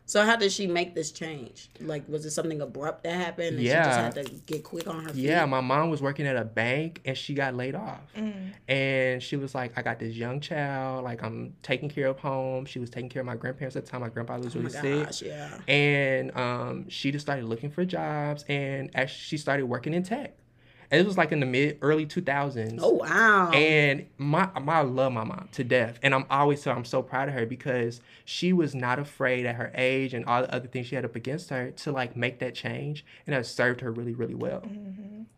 [0.09, 1.69] So how did she make this change?
[1.81, 3.57] Like, was it something abrupt that happened?
[3.59, 5.25] And she just had to get quick on her feet.
[5.25, 8.01] Yeah, my mom was working at a bank and she got laid off.
[8.17, 8.53] Mm.
[8.69, 12.67] And she was like, I got this young child, like I'm taking care of home.
[12.67, 14.03] She was taking care of my grandparents at the time.
[14.03, 15.07] My grandfather was Oh my really sick.
[15.07, 15.59] gosh, yeah.
[15.67, 20.37] and um, she just started looking for jobs and actually she started working in tech
[20.91, 23.51] and this was like in the mid early 2000s Oh wow.
[23.53, 27.03] and my, my I love my mom to death and i'm always so i'm so
[27.03, 30.69] proud of her because she was not afraid at her age and all the other
[30.69, 33.91] things she had up against her to like make that change and that served her
[33.93, 34.63] really really well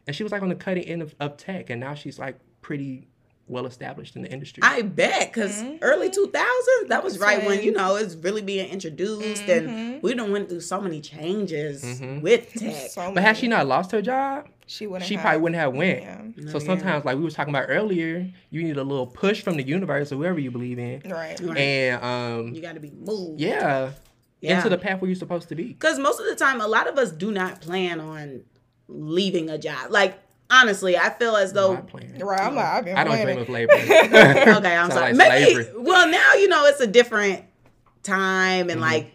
[0.06, 2.38] and she was like on the cutting end of, of tech and now she's like
[2.62, 3.06] pretty
[3.46, 5.76] well established in the industry I bet, because Mm-hmm.
[5.80, 9.46] early 2000s, that was right when, when- you know, it's really being introduced.
[9.46, 9.68] Mm-hmm.
[9.70, 12.20] And we done went through so many changes Mhm.
[12.20, 12.90] with tech.
[12.90, 15.08] So but has she not lost her job She wouldn't.
[15.08, 16.02] she have, probably wouldn't have went.
[16.02, 16.20] Yeah.
[16.52, 16.64] So yeah.
[16.66, 20.12] sometimes, like we was talking about earlier, you need a little push from the universe
[20.12, 21.40] or whoever you believe in, Right.
[21.40, 21.56] Right.
[21.58, 23.40] and um, you got to be moved.
[23.40, 23.90] yeah,
[24.40, 24.58] Yeah.
[24.58, 25.64] into the path where you're supposed to be.
[25.64, 28.42] Because most of the time, a lot of us do not plan on
[28.88, 29.90] leaving a job.
[29.90, 30.18] Like,
[30.50, 31.74] honestly, I feel as though.
[31.74, 32.18] Not playing.
[32.18, 32.40] Right.
[32.40, 33.26] I'm like, I've been I don't planning.
[33.34, 33.72] dream of labor.
[33.74, 35.12] okay, I'm Sound sorry.
[35.14, 35.66] like Maybe.
[35.76, 37.44] Well, now you know it's a different
[38.02, 38.84] time, and Mhm.
[38.84, 39.12] like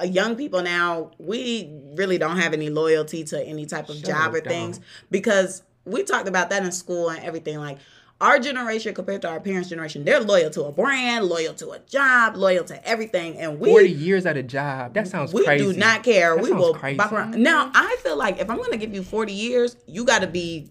[0.00, 4.06] Uh, young people now, we really don't have any loyalty to any type of Sure
[4.06, 4.48] job or don't.
[4.52, 7.58] things because we talked about that in school and everything.
[7.58, 7.78] Like
[8.20, 11.78] our generation compared to our parents' generation, they're loyal to a brand, loyal to a
[11.80, 14.94] job, loyal to everything, and we Forty years at a job.
[14.94, 15.42] That sounds crazy.
[15.42, 15.72] we crazy.
[15.72, 16.36] do not care.
[16.36, 16.96] That we will crazy.
[16.96, 17.32] bop around.
[17.42, 20.26] Now, I feel like if I'm going to give you 40 years, you got to
[20.28, 20.70] be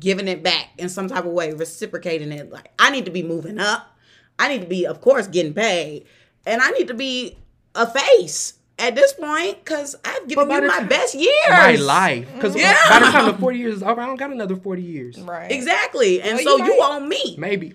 [0.00, 2.50] giving it back in some type of way, reciprocating it.
[2.50, 3.94] Like I need to be moving up.
[4.38, 6.04] I need to be, of course, getting paid,
[6.44, 7.38] and I need to be
[7.76, 11.32] a face at this point because I've given you my time- best years.
[11.48, 12.76] My life, because Yeah.
[12.88, 15.18] by the time the forty years is over, I don't got another forty years.
[15.18, 15.50] Right.
[15.50, 17.34] Exactly, and Well, so you you might- me.
[17.38, 17.74] Maybe.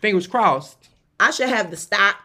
[0.00, 0.76] Fingers crossed.
[1.20, 2.16] I should have the stock.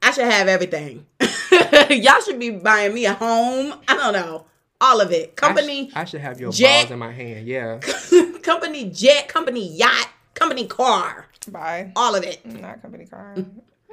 [0.00, 1.06] I should have everything.
[1.90, 3.74] Y'all should be buying me a home.
[3.88, 4.44] I don't know.
[4.80, 5.30] All of it.
[5.30, 6.82] I sh- Company, I, should have your jet.
[6.82, 7.46] balls in my hand.
[7.48, 7.78] Yeah.
[8.42, 11.26] company jet, company yacht, company car.
[11.48, 11.90] Bye.
[11.96, 12.44] All of it.
[12.44, 13.34] Not company car.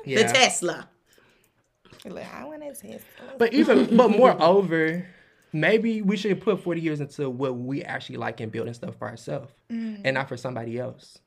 [0.06, 0.28] Yeah.
[0.28, 0.88] The Tesla.
[2.06, 3.00] Like, I want to Tesla.
[3.38, 5.06] But even but moreover,
[5.54, 9.08] maybe we should put 40 years into what we actually like and building stuff for
[9.08, 10.02] ourselves Mm.
[10.04, 11.20] and not for somebody else.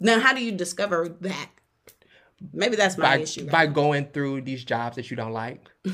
[0.00, 1.50] Now, how do you discover that?
[2.52, 3.48] Maybe that's my By issue.
[3.48, 5.70] by going through these jobs that you don't like.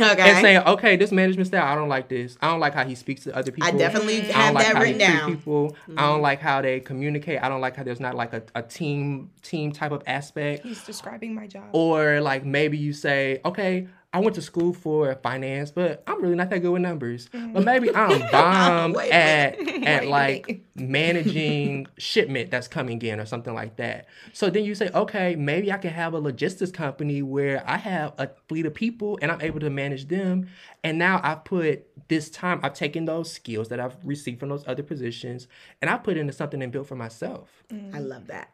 [0.00, 0.30] okay.
[0.30, 2.38] And saying, okay, this management style, I don't like this.
[2.40, 3.68] I don't like how he speaks to other people.
[3.68, 5.36] I definitely I don't have like that how written he treat down.
[5.36, 5.76] people.
[5.76, 6.22] I don't mm-hmm.
[6.22, 7.42] like how they communicate.
[7.42, 10.64] I don't like how there's not like a, a team team type of aspect.
[10.64, 11.68] He's describing my job.
[11.72, 16.34] Or like maybe you say, okay, I went to school for finance, but I'm really
[16.34, 17.28] not that good with numbers.
[17.30, 17.64] But mm-hmm.
[17.64, 19.86] maybe I'm bomb Wait at minute.
[19.86, 24.06] at Wait like managing shipment that's coming in or something like that.
[24.32, 28.14] So then you say, okay, maybe I can have a logistics company where I have
[28.18, 30.48] a fleet of people and I'm able to manage them.
[30.82, 34.66] And now I've put this time, I've taken those skills that I've received from those
[34.66, 35.46] other positions
[35.80, 37.62] and I put into something and built for myself.
[37.72, 37.94] Mm.
[37.94, 38.50] I love that.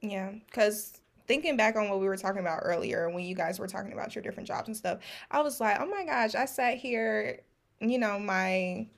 [0.00, 0.99] Yeah, because
[1.30, 4.16] thinking back on what we were talking about earlier, when you guys were talking about
[4.16, 4.98] your different jobs and stuff,
[5.30, 7.38] I was like, oh my gosh, I sat here,
[7.78, 8.88] you know, my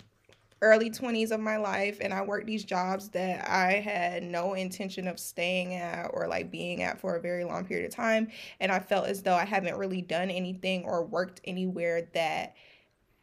[0.63, 5.09] early 20s of my life and I worked these jobs that I had no intention
[5.09, 8.29] of staying at or like being at for a very long period of time.
[8.61, 12.55] And I felt as though I haven't really done anything or worked anywhere that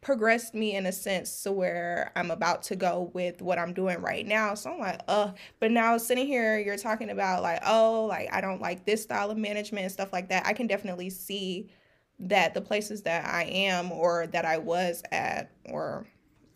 [0.00, 4.00] progressed me in a sense to where I'm about to go with what I'm doing
[4.00, 4.54] right now.
[4.54, 8.40] So I'm like, uh, but now sitting here, you're talking about like, oh, like I
[8.40, 10.46] don't like this style of management and stuff like that.
[10.46, 11.70] I can definitely see
[12.18, 16.06] that the places that I am or that I was at or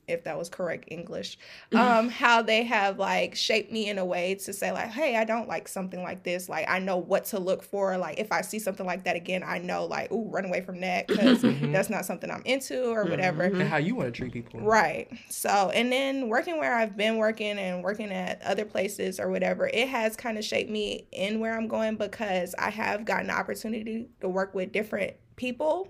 [0.08, 1.38] if that was correct English,
[1.74, 5.24] um, how they have like shaped me in a way to say like, hey, I
[5.24, 6.48] don't like something like this.
[6.48, 7.96] Like I know what to look for.
[7.96, 10.80] Like if I see something like that again, I know like, ooh, run away from
[10.80, 11.72] that because Mhm.
[11.72, 13.50] that's not something I'm into or whatever.
[13.50, 13.60] Mhm.
[13.60, 14.60] and how you want to treat people.
[14.60, 15.08] Right.
[15.28, 19.68] So, and then working where I've been working and working at other places or whatever,
[19.68, 23.34] it has kind of shaped me in where I'm going because I have gotten the
[23.34, 25.88] opportunity to work with different people.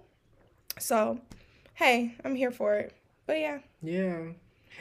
[0.79, 1.21] So,
[1.75, 2.93] hey, I'm here for it.
[3.27, 4.19] But yeah, Yeah.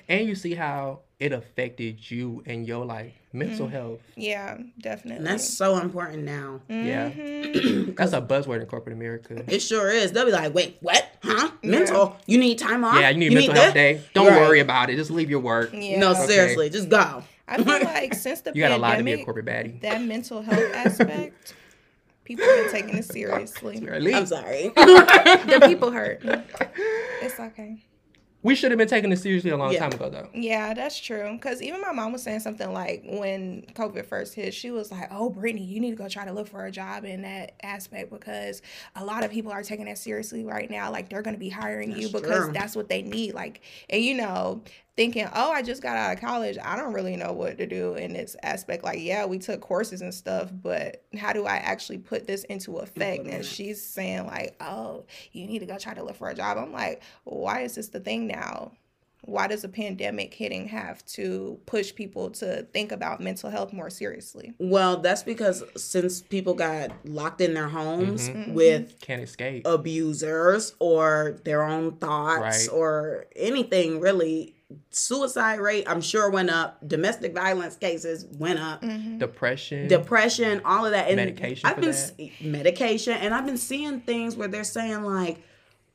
[0.10, 3.72] And you see how it affected you and your like mental Mm.
[3.72, 4.00] health.
[4.16, 5.18] yeah, definitely.
[5.18, 6.62] And that's so important now.
[6.68, 7.12] Yeah.
[7.12, 7.96] Mhm.
[7.96, 9.44] That's a buzzword in corporate America.
[9.48, 10.12] It sure is.
[10.12, 11.08] They'll be like, wait, what?
[11.22, 11.52] Huh?
[11.62, 11.70] Yeah.
[11.70, 12.18] Mental?
[12.26, 13.00] You need time off?
[13.00, 13.98] Yeah, you need mental health this?
[14.00, 14.02] day.
[14.16, 14.42] Don't Right.
[14.42, 14.96] worry about it.
[14.96, 15.70] Just leave your work.
[15.74, 16.00] yeah.
[16.00, 16.26] No, Okay.
[16.26, 17.24] seriously, just go.
[17.48, 19.80] I feel like since the You got a lot to be a corporate baddie.
[19.82, 21.54] that mental health aspect,
[22.24, 23.80] people have been taking it seriously.
[23.80, 24.14] Really?
[24.16, 24.72] I'm sorry.
[24.76, 26.22] The people hurt.
[27.22, 27.78] It's okay.
[28.44, 29.80] We should have been taking this seriously a long Yeah.
[29.80, 30.28] time ago, though.
[30.34, 31.32] Yeah, that's true.
[31.34, 35.08] Because even my mom was saying something like when COVID first hit, she was like,
[35.12, 38.12] Oh, Brittany, you need to go try to look for a job in that aspect
[38.12, 38.62] because
[38.98, 40.92] a lot of people are taking that seriously right now.
[40.92, 42.54] Like, they're going to be hiring you because true.
[42.54, 43.34] that's what they need.
[43.34, 44.62] Like, and you know,
[44.96, 46.58] thinking, Oh, I just got out of college.
[46.64, 48.84] I don't really know what to do in this aspect.
[48.84, 52.78] Like, yeah, we took courses and stuff, but how do I actually put this into
[52.78, 53.26] effect?
[53.28, 56.58] And she's saying, like, Oh, you need to go try to look for a job.
[56.58, 58.74] I'm like, Why is this the thing now?
[59.26, 63.90] why does a pandemic hitting have to push people to think about mental health more
[63.90, 64.52] seriously?
[64.60, 68.48] well, that's because since people got locked in their homes Mhm.
[68.50, 68.54] Mhm.
[68.54, 69.66] with Can't escape.
[69.66, 72.68] abusers or their own thoughts Right.
[72.70, 74.56] or anything really,
[74.90, 76.80] suicide rate, I'm sure, went up.
[76.88, 78.82] Domestic violence cases went up.
[78.82, 79.18] Mm-hmm.
[79.18, 79.88] Depression.
[79.88, 82.42] depression, all of that, and Medication I've for been that.
[82.42, 85.42] medication, and I've been seeing things where they're saying like,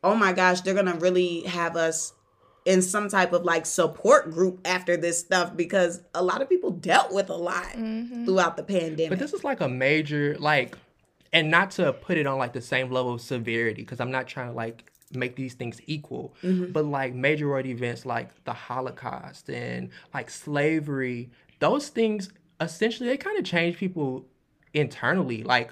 [0.03, 2.13] "Oh my gosh, they're gonna really have us
[2.65, 6.71] in some type of like support group after this stuff," because a lot of people
[6.71, 8.25] dealt with a lot Mm-hmm.
[8.25, 9.11] throughout the pandemic.
[9.11, 10.77] But this is like a major like,
[11.33, 14.27] and not to put it on like the same level of severity because I'm not
[14.27, 16.73] trying to like make these things equal, Mm-hmm.
[16.73, 23.17] but like major world events like the Holocaust and like slavery, those things essentially they
[23.17, 24.27] kind of change people
[24.75, 25.43] internally.
[25.43, 25.71] Like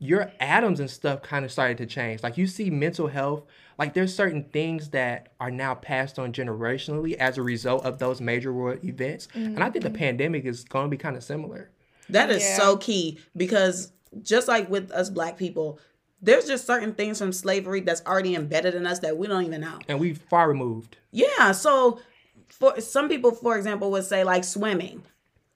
[0.00, 2.22] your atoms and stuff kind of started to change.
[2.22, 3.44] Like you see mental health,
[3.78, 8.20] like there's certain things that are now passed on generationally as a result of those
[8.20, 9.28] major world events.
[9.34, 11.70] And I think the pandemic is going to be kind of similar.
[12.10, 12.56] that is Yeah.
[12.58, 13.92] so key because
[14.22, 15.78] just like with us black people,
[16.20, 19.60] there's just certain things from slavery that's already embedded in us that we don't even
[19.60, 19.78] know.
[19.88, 20.96] And we far removed.
[21.12, 21.52] Yeah.
[21.52, 22.00] So
[22.48, 25.02] for some people, for example, would say like swimming.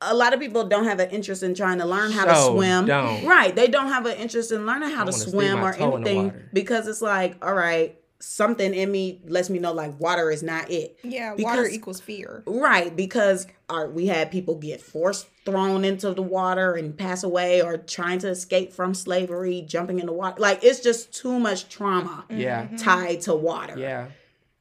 [0.01, 2.87] A lot of people don't have an interest in trying to learn how to swim.
[2.87, 3.25] don't.
[3.25, 3.55] Right.
[3.55, 6.11] They don't have an interest in learning how I to swim or toe in the
[6.11, 10.42] anything because it's like, all right, something in me lets me know like water is
[10.42, 10.98] not it.
[11.02, 12.42] Yeah, water equals fear.
[12.46, 17.62] Right, because our, we had people get forced thrown into the water and pass away
[17.62, 20.40] or trying to escape from slavery, jumping in the water.
[20.40, 22.64] Like it's just too much trauma Yeah.
[22.64, 22.76] Mm-hmm.
[22.76, 23.76] tied to water.
[23.76, 24.08] Yeah.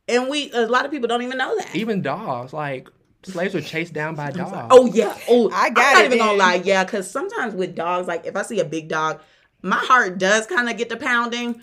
[0.08, 1.76] And we a lot of people don't even know that.
[1.76, 2.89] Even dogs, like
[3.24, 4.67] slaves were chased down by dogs.
[4.71, 5.15] Oh yeah.
[5.30, 5.88] Oh, I got it.
[5.88, 6.62] I'm not it even gonna lie.
[6.63, 9.21] Yeah, because sometimes with dogs, like if I see a big dog,
[9.62, 11.62] my heart does kind of get to pounding.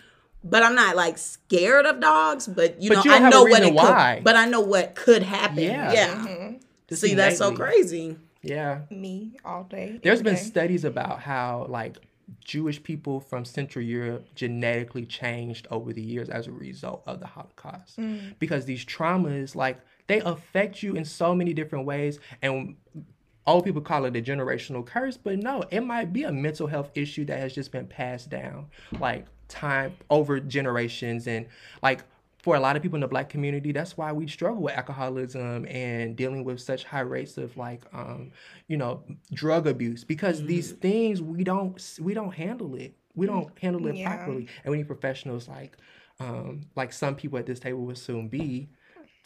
[0.51, 2.47] But I'm not like scared of dogs.
[2.47, 4.15] But you But know, you I know what it why.
[4.17, 4.25] could.
[4.25, 5.59] But I know what could happen.
[5.63, 5.93] Yeah.
[5.93, 6.15] Yeah.
[6.27, 6.61] Mhm.
[6.89, 8.17] Just See, that's so crazy.
[8.43, 8.83] Yeah.
[8.91, 10.01] Me all day.
[10.03, 10.41] There's been day.
[10.41, 11.99] studies about how like
[12.45, 17.27] Jewish people from Central Europe genetically changed over the years as a result of the
[17.27, 17.99] Holocaust.
[17.99, 18.35] Mm.
[18.39, 22.19] Because these traumas, like they affect you in so many different ways.
[22.41, 22.77] And
[23.47, 26.91] old people call it a generational curse, but no, it might be a mental health
[26.95, 28.67] issue that has just been passed down
[29.01, 31.47] like time over generations and
[31.83, 32.05] like
[32.43, 35.67] for a lot of people in the black community that's why we struggle with alcoholism
[35.67, 38.31] and dealing with such high rates of like um
[38.69, 42.95] you know drug abuse because these things we don't we don't handle it.
[43.15, 44.07] We don't handle it Yeah.
[44.17, 44.47] properly.
[44.65, 45.77] And we need professionals like
[46.21, 48.69] um like some people at this table will soon be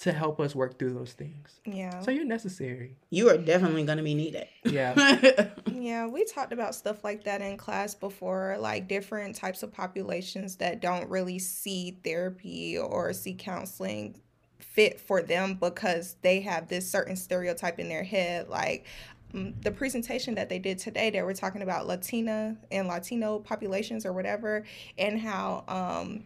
[0.02, 1.98] to help us work through those things Yeah.
[2.00, 4.46] so you're necessary You are definitely gonna be needed.
[4.64, 9.72] yeah Yeah, we talked about stuff like that in class before, like different types of
[9.72, 14.14] populations that don't really see therapy or see counseling
[14.60, 18.48] fit for them because they have this certain stereotype in their head.
[18.48, 18.86] Like
[19.34, 24.06] mm, the presentation that they did today, they were talking about Latina and Latino populations
[24.06, 24.64] or whatever,
[24.98, 26.22] and how um,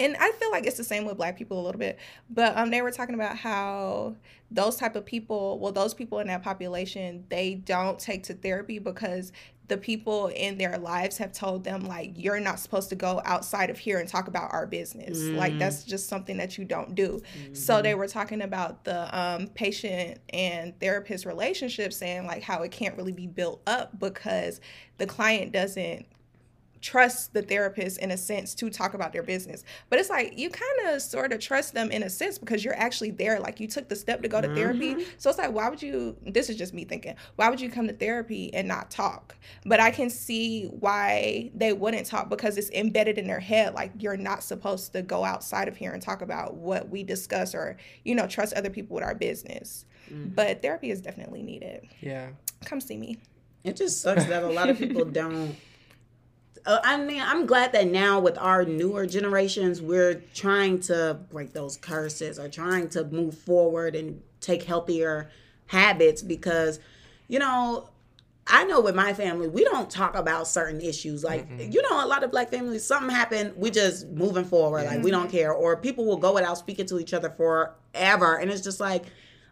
[0.00, 1.98] and I feel like it's the same with black people a little bit,
[2.30, 4.16] but um, they were talking about how
[4.50, 8.78] those type of people, well, those people in that population, they don't take to therapy
[8.78, 9.30] because
[9.68, 13.70] the people in their lives have told them like you're not supposed to go outside
[13.70, 15.36] of here and talk about our business mm.
[15.36, 17.54] like that's just something that you don't do mm-hmm.
[17.54, 22.72] so they were talking about the um, patient and therapist relationship saying like how it
[22.72, 24.60] can't really be built up because
[24.98, 26.04] the client doesn't
[26.80, 29.64] trust the therapist in a sense to talk about their business.
[29.88, 32.76] But it's like you kind of sort of trust them in a sense because you're
[32.78, 33.38] actually there.
[33.38, 34.56] Like you took the step to go to mm-hmm.
[34.56, 35.06] therapy.
[35.18, 36.16] So it's like, why would you?
[36.26, 37.14] This is just me thinking.
[37.36, 39.36] Why would you come to therapy and not talk?
[39.66, 43.74] But I can see why they wouldn't talk because it's embedded in their head.
[43.74, 47.54] Like you're not supposed to go outside of here and talk about what we discuss
[47.54, 49.84] or, you know, trust other people with our business.
[50.10, 50.30] Mm-hmm.
[50.30, 51.88] But therapy is definitely needed.
[52.00, 52.30] Yeah.
[52.64, 53.18] Come see me.
[53.62, 55.54] It just sucks that a lot of people don't
[56.66, 61.52] uh, I mean, I'm glad that now with our newer generations, we're trying to break
[61.52, 65.30] those curses or trying to move forward and take healthier
[65.66, 66.80] habits because,
[67.28, 67.88] you know,
[68.46, 71.22] I know with my family, we don't talk about certain issues.
[71.22, 71.70] Like, mm-hmm.
[71.70, 74.86] you know, a lot of black families, something happened, we just moving forward.
[74.86, 75.52] Like, we don't care.
[75.52, 78.36] Or people will go without speaking to each other forever.
[78.36, 79.04] And it's just like,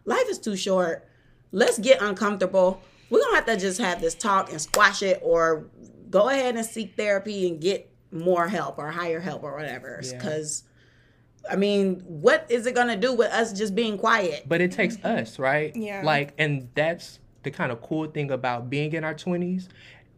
[0.05, 1.07] life is too short.
[1.51, 2.81] Let's get uncomfortable.
[3.09, 5.67] We're going to have to just have this talk and squash it or
[6.09, 10.01] go ahead and seek therapy and get more help or higher help or whatever.
[10.01, 10.63] Because,
[11.45, 11.53] yeah.
[11.53, 14.43] I mean, what is it going to do with us just being quiet?
[14.47, 15.19] But it takes mm-hmm.
[15.19, 15.75] us, right?
[15.75, 16.01] Yeah.
[16.03, 19.67] Like, and that's the kind of cool thing about being in our 20s.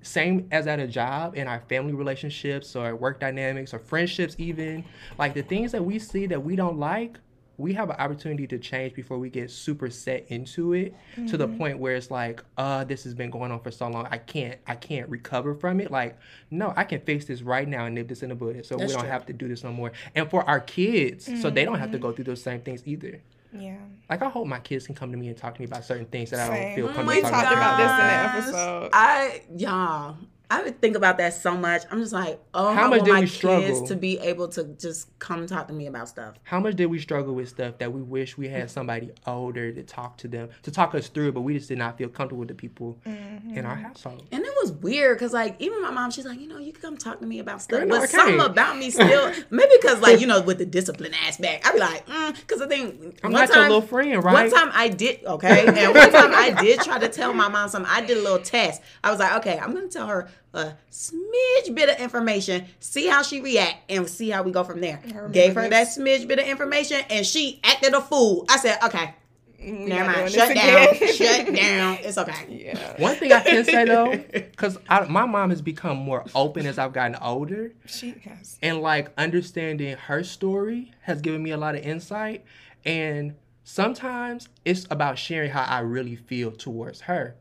[0.03, 4.83] Same as at a job, in our family relationships or work dynamics or friendships, even.
[5.19, 7.19] Like, the things that we see that we don't like,
[7.61, 11.27] we have an opportunity to change before we get super set into it mm-hmm.
[11.27, 11.57] to the mm-hmm.
[11.57, 14.59] point where it's like uh this has been going on for so long i can't
[14.67, 16.17] i can't recover from it like
[16.49, 18.89] no i can fix this right now and nip this in the bud so That's
[18.89, 19.09] we don't true.
[19.09, 21.41] have to do this no more and for our kids mm-hmm.
[21.41, 22.15] so they don't have to go mm-hmm.
[22.15, 23.21] through those same things either
[23.53, 23.75] yeah.
[24.09, 26.05] Like I hope my kids can come to me and talk to me about certain
[26.05, 26.53] things that Same.
[26.53, 27.13] I don't feel comfortable.
[27.13, 28.89] We talked about this in the episode.
[28.93, 30.17] I y'all,
[30.51, 31.83] I would think about that so much.
[31.89, 34.65] I'm just like, oh, how much did my we struggle kids to be able to
[34.65, 36.35] just come talk to me about stuff?
[36.43, 39.81] How much did we struggle with stuff that we wish we had somebody older to
[39.81, 42.49] talk to them to talk us through, but we just did not feel comfortable with
[42.49, 43.57] the people mm-hmm.
[43.57, 44.27] in our household.
[44.33, 46.81] And it was weird because like even my mom, she's like, you know, you can
[46.81, 50.27] come talk to me about stuff, but something about me still maybe because like you
[50.27, 53.57] know with the discipline aspect, I'd be like, because mm, I think I'm not time,
[53.57, 54.33] your little friend, right?
[54.33, 57.69] One time I did okay, and one time I did try to tell my mom
[57.69, 57.89] something.
[57.89, 58.81] I did a little test.
[59.01, 63.21] I was like, okay, I'm gonna tell her a smidge bit of information, see how
[63.21, 65.01] she react, and see how we go from there.
[65.31, 68.45] Gave her that smidge bit of information, and she acted a fool.
[68.49, 69.15] I said, okay.
[69.63, 70.31] Never mind.
[70.31, 70.95] Shut down.
[71.13, 71.97] Shut down.
[72.01, 72.73] It's okay.
[72.73, 73.01] Yeah.
[73.01, 76.93] One thing I can say though, because my mom has become more open as I've
[76.93, 77.73] gotten older.
[77.85, 78.57] She has.
[78.63, 82.43] And like understanding her story has given me a lot of insight.
[82.85, 87.35] And sometimes it's about sharing how I really feel towards her.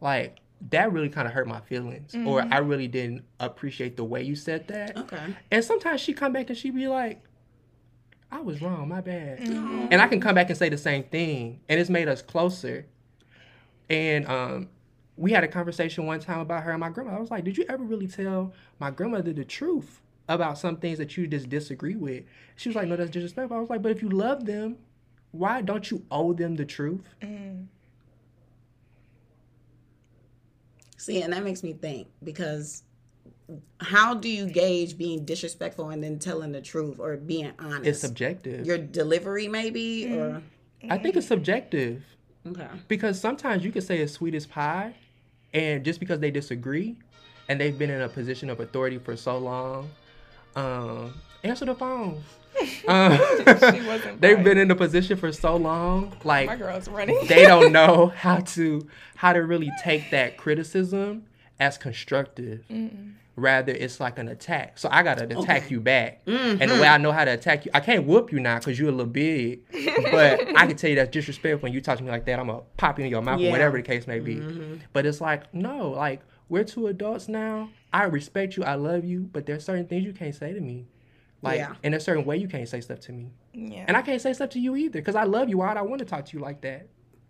[0.00, 0.38] Like
[0.70, 2.26] that really kind of hurt my feelings mm-hmm.
[2.26, 4.96] or i really didn't appreciate the way you said that.
[4.96, 5.34] Okay.
[5.50, 7.22] And sometimes she come back and she be like
[8.30, 9.40] i was wrong my bad.
[9.40, 9.88] Mm-hmm.
[9.90, 12.86] and i can come back and say the same thing and it's made us closer.
[13.88, 14.68] And um
[15.18, 17.16] we had a conversation one time about her and my grandma.
[17.16, 20.98] I was like did you ever really tell my grandmother the truth about some things
[20.98, 22.24] that you just disagree with?
[22.56, 23.56] She was like no that's disrespectful.
[23.56, 24.78] I was like but if you love them
[25.32, 27.14] why don't you owe them the truth?
[27.20, 27.66] Mm.
[31.06, 32.82] See, and that makes me think because
[33.78, 37.86] how do you gauge being disrespectful and then telling the truth or being honest?
[37.86, 38.66] It's subjective.
[38.66, 40.16] Your delivery, maybe, mm.
[40.16, 40.42] or
[40.90, 42.02] I think it's subjective.
[42.44, 42.66] Okay.
[42.88, 44.94] Because sometimes you can say it's sweet as pie,
[45.54, 46.96] and just because they disagree,
[47.48, 49.88] and they've been in a position of authority for so long,
[50.56, 51.14] um,
[51.46, 52.22] answer the phone.
[52.88, 53.18] Um,
[54.18, 57.18] they've been in the position for so long, like my girl's running.
[57.26, 61.26] they don't know how to how to really take that criticism
[61.60, 62.64] as constructive.
[62.70, 63.12] Mm-mm.
[63.34, 64.78] Rather, it's like an attack.
[64.78, 65.68] So I gotta attack okay.
[65.68, 66.62] you back, mm-hmm.
[66.62, 68.78] and the way I know how to attack you, I can't whoop you now because
[68.78, 69.60] you're a little big.
[70.10, 72.38] but I can tell you that's disrespectful when you talk to me like that.
[72.38, 73.48] I'm gonna pop you in your mouth, yeah.
[73.48, 74.36] or whatever the case may be.
[74.36, 74.76] Mm-hmm.
[74.94, 77.68] But it's like no, like we're two adults now.
[77.92, 80.86] I respect you, I love you, but there's certain things you can't say to me.
[81.42, 81.74] Like yeah.
[81.82, 83.30] in a certain way, you can't say stuff to me.
[83.52, 83.84] Yeah.
[83.86, 85.58] And I can't say stuff to you either because I love you.
[85.58, 86.88] Why would I want to talk to you like that?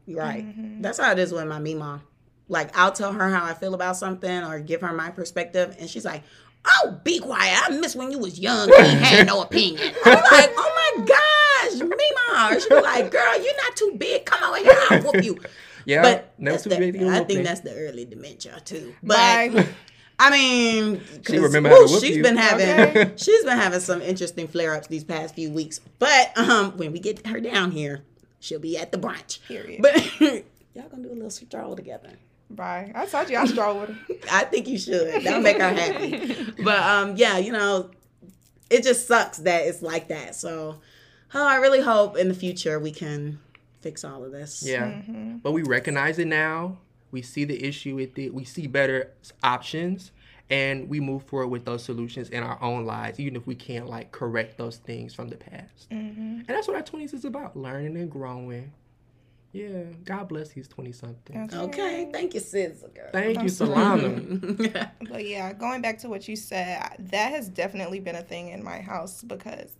[0.09, 0.47] Right.
[0.47, 0.83] Mm-hmm.
[0.83, 2.03] That's how it is with my mima.
[2.49, 5.91] Like I'll tell her how I feel about something or give her my perspective, and
[5.91, 6.23] she's like,
[6.65, 7.61] "Oh, be quiet!
[7.67, 11.81] I miss when you was young and had no opinion." I'm like, "Oh my gosh,
[11.81, 14.25] mima!" She's like, "Girl, you're not too big.
[14.27, 15.39] Come over here, I'll whoop you."
[15.87, 17.03] Yeah, but never too the, big.
[17.03, 18.95] I think that's the early dementia too.
[19.03, 19.67] But
[20.19, 22.23] I mean, She 'cause, remember how to woo, whoop she's you.
[22.23, 23.13] been having Okay.
[23.17, 25.81] she's been having some interesting flare ups these past few weeks.
[25.99, 28.03] But um, when we get her down here,
[28.41, 29.41] she'll be at the brunch.
[29.47, 29.83] Period.
[29.83, 32.11] But y'all gonna do a little stroll together.
[32.49, 32.93] Bye.
[32.95, 33.97] I told you I stroll with her.
[34.33, 35.23] I think you should.
[35.25, 36.53] That'll make her happy.
[36.63, 37.91] But um, yeah, you know,
[38.71, 40.35] it just sucks that it's like that.
[40.35, 40.77] So,
[41.35, 43.39] oh, I really hope in the future we can
[43.81, 44.63] fix all of this.
[44.65, 44.85] Yeah.
[44.87, 45.39] Mm-hmm.
[45.39, 46.79] But we recognize it now.
[47.11, 48.35] We see the issue with it.
[48.35, 50.13] We see better options
[50.49, 53.89] and we move forward with those solutions in our own lives, even if we can't
[53.89, 55.91] like correct those things from the past.
[55.91, 56.41] Mm-hmm.
[56.41, 58.73] And that's what our 20s is about learning and growing.
[59.53, 59.85] Yeah.
[60.05, 61.51] God bless these 20 something.
[61.53, 62.11] Okay.
[62.13, 63.09] Thank you, Sizzle girl.
[63.11, 63.71] Thank you, I'm sorry.
[63.71, 64.91] Solana.
[65.11, 68.63] But yeah, going back to what you said, that has definitely been a thing in
[68.63, 69.71] my house because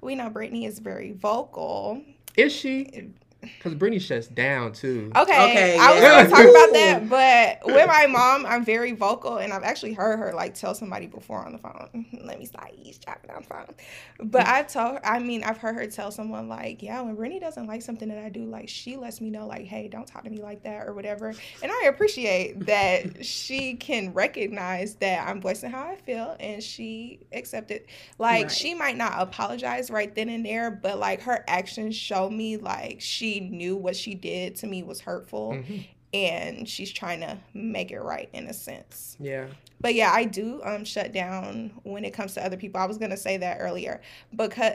[0.00, 2.02] we know Brittany is very vocal.
[2.36, 3.12] Is she?
[3.42, 5.10] Because Brittany shuts down too.
[5.16, 6.10] Okay, Okay, I was yeah.
[6.24, 10.18] gonna talk about that, but with my mom, I'm very vocal, and I've actually heard
[10.18, 12.06] her like tell somebody before on the phone.
[12.24, 13.74] Let me start eavesdropping on the phone.
[14.22, 17.40] But I've told her, I mean, I've heard her tell someone like, yeah, when Brittany
[17.40, 20.24] doesn't like something that I do, like she lets me know, like, hey, don't talk
[20.24, 21.36] to me like that or whatever.
[21.62, 27.20] And I appreciate that she can recognize that I'm voicing how I feel, and she
[27.32, 27.82] accepted.
[28.18, 28.50] Like Right.
[28.50, 33.00] she might not apologize right then and there, but like her actions show me like
[33.00, 35.86] she knew what she did to me was hurtful Mhm.
[36.12, 39.16] and she's trying to make it right in a sense.
[39.20, 39.46] Yeah.
[39.80, 42.80] But yeah, I do um shut down when it comes to other people.
[42.80, 44.00] I was going to say that earlier
[44.34, 44.74] because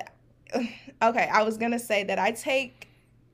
[1.04, 2.88] okay, I was going to say that I take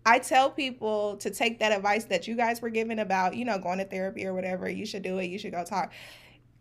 [0.03, 3.59] I tell people to take that advice that you guys were giving about, you know,
[3.59, 4.67] going to therapy or whatever.
[4.67, 5.25] You should do it.
[5.25, 5.91] You should go talk.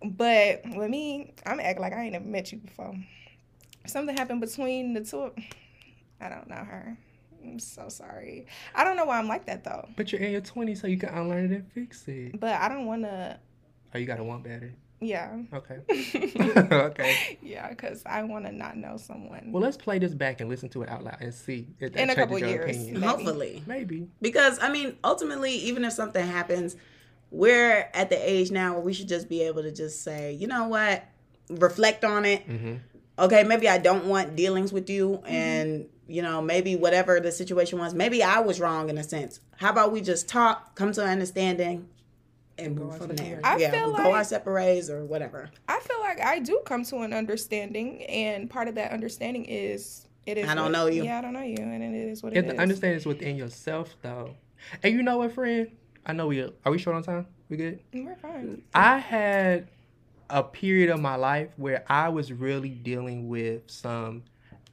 [0.04, 2.94] But with me, I'm acting like I ain't never met you before.
[3.86, 5.32] Something happened between the two.
[6.20, 6.98] I don't know her.
[7.42, 8.46] I'm so sorry.
[8.74, 9.88] I don't know why I'm like that though.
[9.96, 12.38] But you're in your 20s, so you can unlearn it and fix it.
[12.38, 13.38] But I don't want to.
[13.94, 14.72] Oh, you gotta want better.
[15.02, 15.38] Yeah.
[15.54, 15.78] Okay.
[16.70, 17.38] okay.
[17.42, 19.50] Yeah, because I want to not know someone.
[19.50, 22.02] Well, let's play this back and listen to it out loud and see if that
[22.02, 22.76] In a couple changes your years.
[22.76, 23.00] opinion.
[23.00, 23.06] Maybe.
[23.06, 23.62] Hopefully.
[23.66, 24.08] Maybe.
[24.20, 26.76] Because I mean, ultimately, even if something happens,
[27.30, 30.46] we're at the age now where we should just be able to just say, you
[30.46, 31.02] know what,
[31.48, 32.46] reflect on it.
[32.46, 32.74] Mm-hmm.
[33.18, 35.26] Okay, maybe I don't want dealings with you, mm-hmm.
[35.26, 39.40] and you know, maybe whatever the situation was, maybe I was wrong in a sense.
[39.58, 41.88] How about we just talk, come to an understanding,
[42.58, 43.40] and Go move from there?
[43.44, 45.50] I yeah, feel go like- our separate ways or whatever.
[45.68, 50.06] I feel like I do come to an understanding, and part of that understanding is
[50.26, 50.48] it is.
[50.48, 51.04] I don't what- know you.
[51.04, 52.60] Yeah, I don't know you, and it is what If it the is.
[52.60, 54.34] understanding is within yourself, though.
[54.82, 55.70] And you know what, friend?
[56.06, 57.26] I know we are we short on time?
[57.48, 57.80] We good?
[57.92, 58.62] We're fine.
[58.74, 59.68] I had
[60.30, 64.22] a period of my life where I was really dealing with some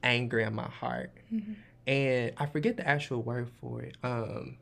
[0.02, 1.10] anger in my heart.
[1.32, 1.56] Mhm.
[1.86, 3.96] And I forget the actual word for it.
[4.02, 4.56] Um,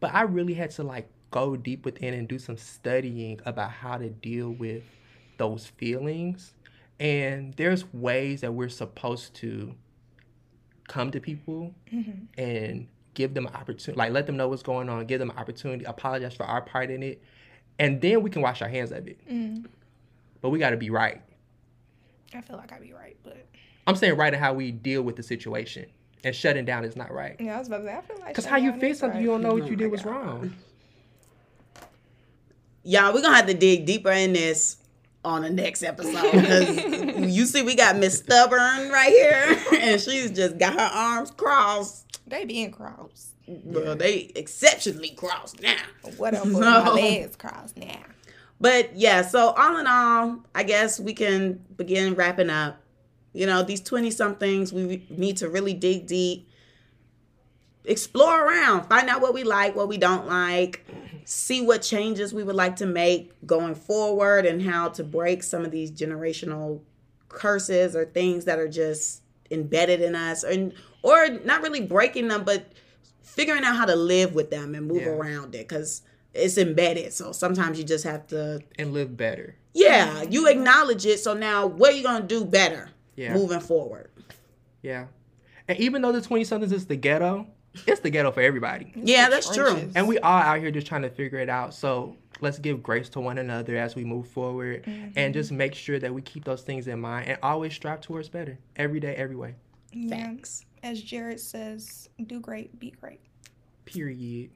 [0.00, 3.96] but I really had to like go deep within and do some studying about how
[3.96, 4.82] to deal with
[5.38, 6.54] those feelings.
[7.00, 9.74] And there's ways that we're supposed to
[10.88, 12.26] come to people Mhm.
[12.36, 15.36] and give them an opportunity, like let them know what's going on, give them an
[15.36, 17.22] opportunity, apologize for our part in it,
[17.78, 19.18] and then we can wash our hands of it.
[19.28, 19.66] Mm.
[20.42, 21.22] But we got to be right.
[22.34, 23.46] I feel like I'd be right, but
[23.86, 25.86] I'm saying right in how we deal with the situation,
[26.24, 27.36] and shutting down is not right.
[27.40, 29.00] yeah, I was about to say I feel like Because how you down fix is
[29.00, 29.22] something right.
[29.22, 30.12] you don't know what Oh you my did was oh God.
[30.14, 30.54] wrong.
[32.84, 34.76] Y'all, we're gonna have to dig deeper in this
[35.24, 36.76] on the next episode because
[37.36, 38.58] you see we got Miss Stubborn
[38.90, 42.20] right here, and she's just got her arms crossed.
[42.26, 43.28] They being crossed.
[43.46, 45.76] Well, they exceptionally crossed now.
[46.16, 48.00] What up with So- my legs crossed now?
[48.62, 52.80] But yeah, so all in all, I guess we can begin wrapping up.
[53.32, 56.48] You know, these 20 somethings, we need to really dig deep,
[57.84, 60.86] explore around, find out what we like, what we don't like,
[61.24, 65.64] see what changes we would like to make going forward, and how to break some
[65.64, 66.80] of these generational
[67.28, 72.44] curses or things that are just embedded in us, and or not really breaking them,
[72.44, 72.70] but
[73.22, 75.08] figuring out how to live with them and move Yeah.
[75.08, 76.02] around it because
[76.34, 77.12] it's embedded.
[77.12, 79.56] So sometimes you just have to, And live better.
[79.74, 81.18] yeah, you acknowledge it.
[81.20, 83.34] So now what are you gonna do better Yeah.
[83.34, 84.10] moving forward?
[84.82, 85.06] Yeah.
[85.68, 87.46] And even though the 20 somethings is the ghetto,
[87.86, 88.92] it's the ghetto for everybody.
[88.94, 89.90] Yeah, that's true.
[89.94, 91.72] And we all out here just trying to figure it out.
[91.74, 95.10] So let's give grace to one another as we move forward mm-hmm.
[95.16, 98.28] and just make sure that we keep those things in mind and always strive towards
[98.28, 99.54] better every day, every way.
[99.92, 100.16] Yeah.
[100.26, 100.64] Facts.
[100.82, 103.20] As Jared says, do great, be great.
[103.84, 104.50] Period.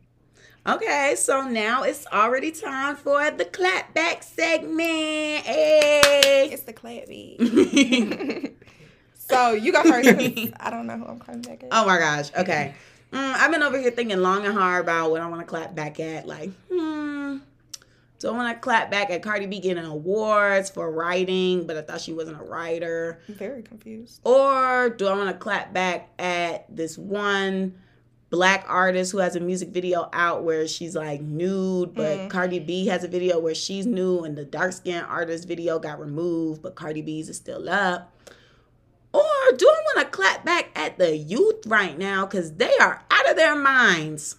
[0.68, 5.44] Okay, so now it's already time for the clapback segment.
[5.44, 6.48] Hey.
[6.50, 7.38] It's the clap beat.
[9.14, 10.08] so you go first.
[10.60, 11.68] I don't know who I'm clapping back at.
[11.70, 12.32] Oh my gosh.
[12.36, 12.74] Okay.
[13.12, 15.76] Mm, I've been over here thinking long and hard about what I want to clap
[15.76, 16.26] back at.
[16.26, 17.36] Like, hmm,
[18.18, 21.82] Do I want to clap back at Cardi B getting awards for writing, but I
[21.82, 23.20] thought she wasn't a writer?
[23.28, 24.20] I'm very confused.
[24.24, 27.76] Or do I want to clap back at this one
[28.30, 32.30] black artist who has a music video out where she's like nude, but Mm.
[32.30, 36.00] Cardi B has a video where she's nude and the dark skinned artist video got
[36.00, 38.12] removed, but Cardi B's is still up?
[39.12, 39.22] Or
[39.56, 43.30] do I want to clap back at the youth right now because they are out
[43.30, 44.36] of their minds?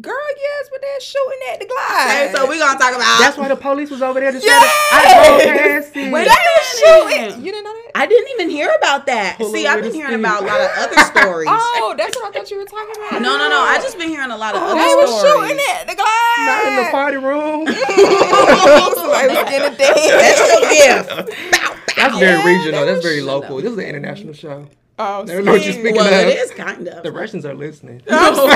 [0.00, 2.30] Girl, yes, but they're shooting at the Okay, glass.
[2.32, 4.46] so we're gonna talk about That's why the police was over there to Yes!
[4.90, 5.10] try to.
[5.10, 6.12] I drove past it.
[6.12, 6.38] Wait, they
[6.78, 7.44] shooting.
[7.44, 7.90] You didn't know that?
[7.96, 9.38] I didn't even hear about that.
[9.38, 10.20] Pull See, I've been hearing speed.
[10.20, 11.48] about a lot of other stories.
[11.50, 13.22] Oh, that's what I thought you were talking about.
[13.22, 13.58] No, no, no.
[13.58, 15.34] I just been hearing a lot of oh, They other were stories.
[15.34, 16.46] They were shooting at the glass.
[16.46, 17.66] Not in the party room.
[19.02, 20.06] Somebody was getting a dance.
[20.14, 21.08] That's your gift.
[21.10, 21.74] Bow, bow.
[21.96, 22.86] That's Yeah, very regional.
[22.86, 23.56] That's very local.
[23.58, 23.62] up.
[23.64, 24.68] This is an international show.
[25.00, 26.28] Oh, Never know what you're speaking Well, of.
[26.28, 27.04] it is kind of.
[27.04, 28.02] The Russians are listening.
[28.06, 28.46] but no,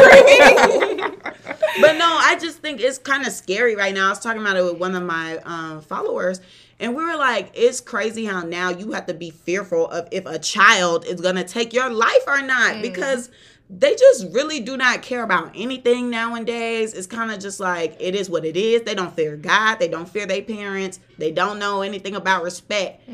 [2.33, 4.07] I just think it's kind of scary right now.
[4.07, 6.41] I was talking about it with one of my um, followers,
[6.81, 10.25] and we were like, it's crazy how now you have to be fearful of if
[10.25, 13.31] a child is gonna take your life or not because
[13.69, 16.95] they just really do not care about anything nowadays.
[16.95, 18.81] It's kind of just like it is what it is.
[18.83, 19.79] They don't fear God.
[19.79, 21.01] They don't fear their parents.
[21.19, 23.07] They don't know anything about respect.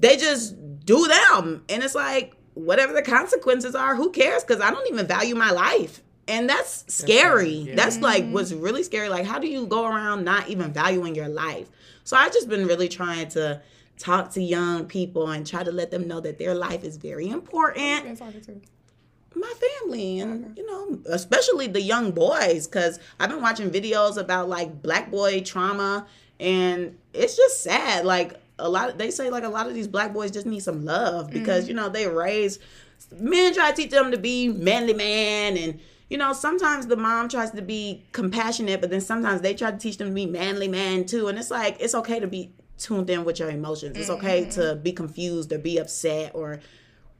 [0.00, 4.42] They just do them, and it's like whatever the consequences are, who cares?
[4.42, 6.02] Because I don't even value my life.
[6.28, 7.50] And that's scary.
[7.50, 7.74] yeah.
[7.76, 9.08] That's like what's really scary.
[9.08, 11.68] Like, how do you go around not even valuing your life?
[12.06, 13.60] So i've just been really trying to
[13.98, 17.28] talk to young people and try to let them know that their life is very
[17.28, 18.60] important Been talking to.
[19.34, 19.52] my
[19.82, 24.82] family and you know especially the young boys because i've been watching videos about like
[24.82, 26.06] black boy trauma
[26.38, 30.12] and it's just sad like a lot they say like a lot of these black
[30.12, 31.68] boys just need some love because mm.
[31.68, 32.60] you know they raised
[33.18, 37.28] men try to teach them to be manly man and you know sometimes the mom
[37.28, 40.68] tries to be compassionate but then sometimes they try to teach them to be manly
[40.68, 44.10] man too and it's like it's okay to be tuned in with your emotions it's
[44.10, 46.60] okay to be confused or be upset or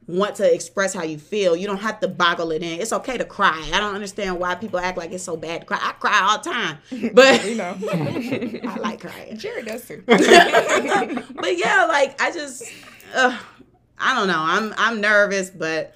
[0.07, 1.55] want to express how you feel.
[1.55, 2.79] You don't have to boggle it in.
[2.79, 3.69] It's okay to cry.
[3.73, 5.79] I don't understand why people act like it's so bad to cry.
[5.81, 6.77] I cry all the time,
[7.13, 7.77] but You know.
[8.71, 9.37] I like crying.
[9.37, 10.03] Jared does too.
[10.07, 12.63] But yeah, like I just,
[13.13, 13.37] uh,
[13.99, 14.39] I don't know.
[14.39, 15.93] I'm I'm nervous, but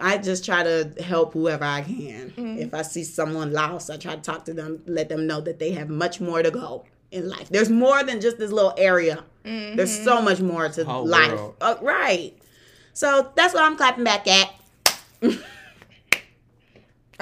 [0.00, 2.32] I just try to help whoever I can.
[2.58, 5.58] If I see someone lost, I try to talk to them, let them know that
[5.58, 7.48] they have much more to go in life.
[7.48, 9.24] There's more than just this little area.
[9.44, 11.32] There's so much more to Whole life.
[11.32, 11.56] world.
[11.60, 12.34] Uh, right.
[12.92, 14.52] So that's what I'm clapping back at.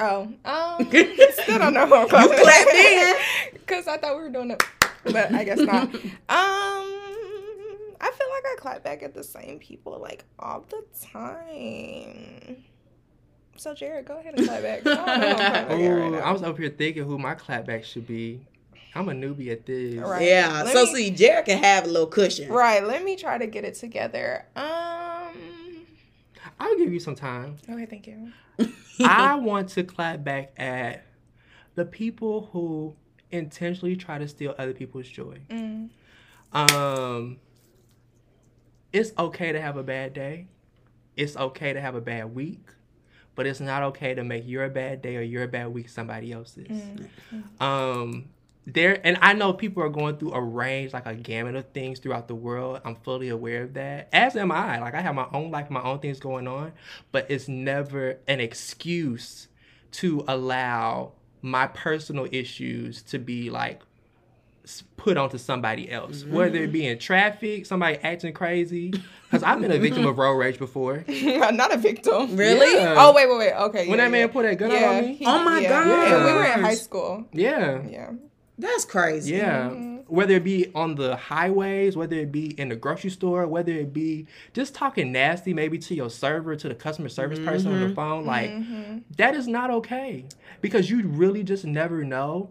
[0.01, 2.39] Oh, um, still don't know who I'm calling.
[2.39, 3.15] clapped in.
[3.53, 4.63] Because I thought we were doing it,
[5.03, 5.93] but I guess not.
[5.93, 6.98] Um,
[8.01, 12.63] I feel like I clap back at the same people like all the time.
[13.57, 14.87] So Jared, go ahead and clap back.
[14.87, 17.17] I don't know who I'm clapping back at right I was up here thinking who
[17.17, 18.45] my clap back should be.
[18.95, 19.95] I'm a newbie at this.
[19.95, 20.27] Right.
[20.27, 20.63] Yeah.
[20.63, 22.51] Let so me- see, Jared can have a little cushion.
[22.51, 24.45] Right, let me try to get it together.
[24.55, 25.85] Um,
[26.59, 27.57] I'll give you some time.
[27.69, 28.31] okay, thank you.
[29.05, 31.05] I want to clap back at
[31.75, 32.95] the people who
[33.31, 35.37] intentionally try to steal other people's joy.
[35.49, 35.89] Mm.
[36.51, 37.37] Um,
[38.91, 40.47] it's okay to have a bad day.
[41.15, 42.69] It's okay to have a bad week,
[43.35, 46.67] but it's not okay to make your bad day or your bad week somebody else's.
[46.67, 47.61] Mm.
[47.61, 48.29] Um,
[48.65, 51.99] there and I know people are going through a range, like a gamut of things
[51.99, 52.81] throughout the world.
[52.85, 54.09] I'm fully aware of that.
[54.13, 54.79] As am I.
[54.79, 56.73] Like I have my own life, my own things going on,
[57.11, 59.47] but it's never an excuse
[59.91, 63.81] to allow my personal issues to be like
[64.97, 68.91] put onto somebody else, whether it be in traffic, somebody acting crazy.
[69.23, 71.03] Because I've been a victim of road rage before.
[71.07, 72.35] not a victim.
[72.35, 72.73] Really?
[72.81, 72.95] Yeah.
[72.97, 73.53] Oh wait, wait, wait.
[73.53, 73.87] Okay.
[73.87, 74.33] When yeah, that man yeah.
[74.33, 75.13] put that gun yeah, on me?
[75.15, 75.69] he- Oh my yeah.
[75.69, 75.87] gosh.
[76.09, 77.25] Yeah, we were in high school.
[77.31, 77.81] Yeah.
[77.87, 78.11] Yeah.
[78.57, 79.35] That's crazy.
[79.35, 79.69] Yeah.
[79.69, 79.95] Mm-hmm.
[80.13, 83.93] Whether it be on the highways, whether it be in the grocery store, whether it
[83.93, 87.93] be just talking nasty maybe to your server, to the customer service person on the
[87.95, 88.97] phone, like Mm-hmm.
[89.17, 90.25] that is not okay.
[90.61, 92.49] Because you really just never know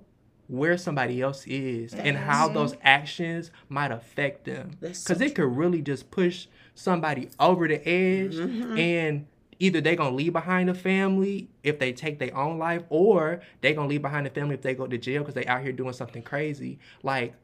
[0.48, 4.72] where somebody else is and how those actions might affect them.
[4.80, 8.78] That's so Because it could really just push somebody over the edge mm-hmm.
[8.78, 9.26] and
[9.58, 13.74] either they're gonna leave behind a family if they take their own life or they're
[13.74, 15.92] gonna leave behind the family if they go to jail because they out here doing
[15.92, 16.78] something crazy.
[17.02, 17.34] Like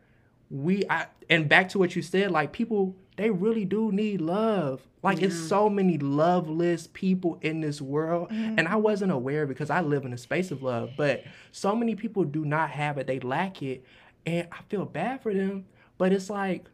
[0.51, 4.81] we I, and back to what you said like people they really do need love
[5.03, 8.59] like it's so many loveless people in this world mm-hmm.
[8.59, 11.95] and i wasn't aware because i live in a space of love but so many
[11.95, 13.85] people do not have it they lack it
[14.27, 15.65] and i feel bad for them
[15.99, 16.67] but it's like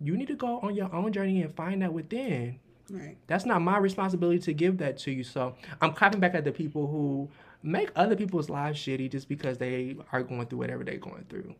[0.00, 2.58] you need to go on your own journey and find that within
[2.90, 3.16] Right.
[3.28, 5.22] that's not my responsibility to give that to you.
[5.22, 7.28] So I'm clapping back at the people who
[7.62, 11.54] make other people's lives shitty just because they are going through whatever they're going through.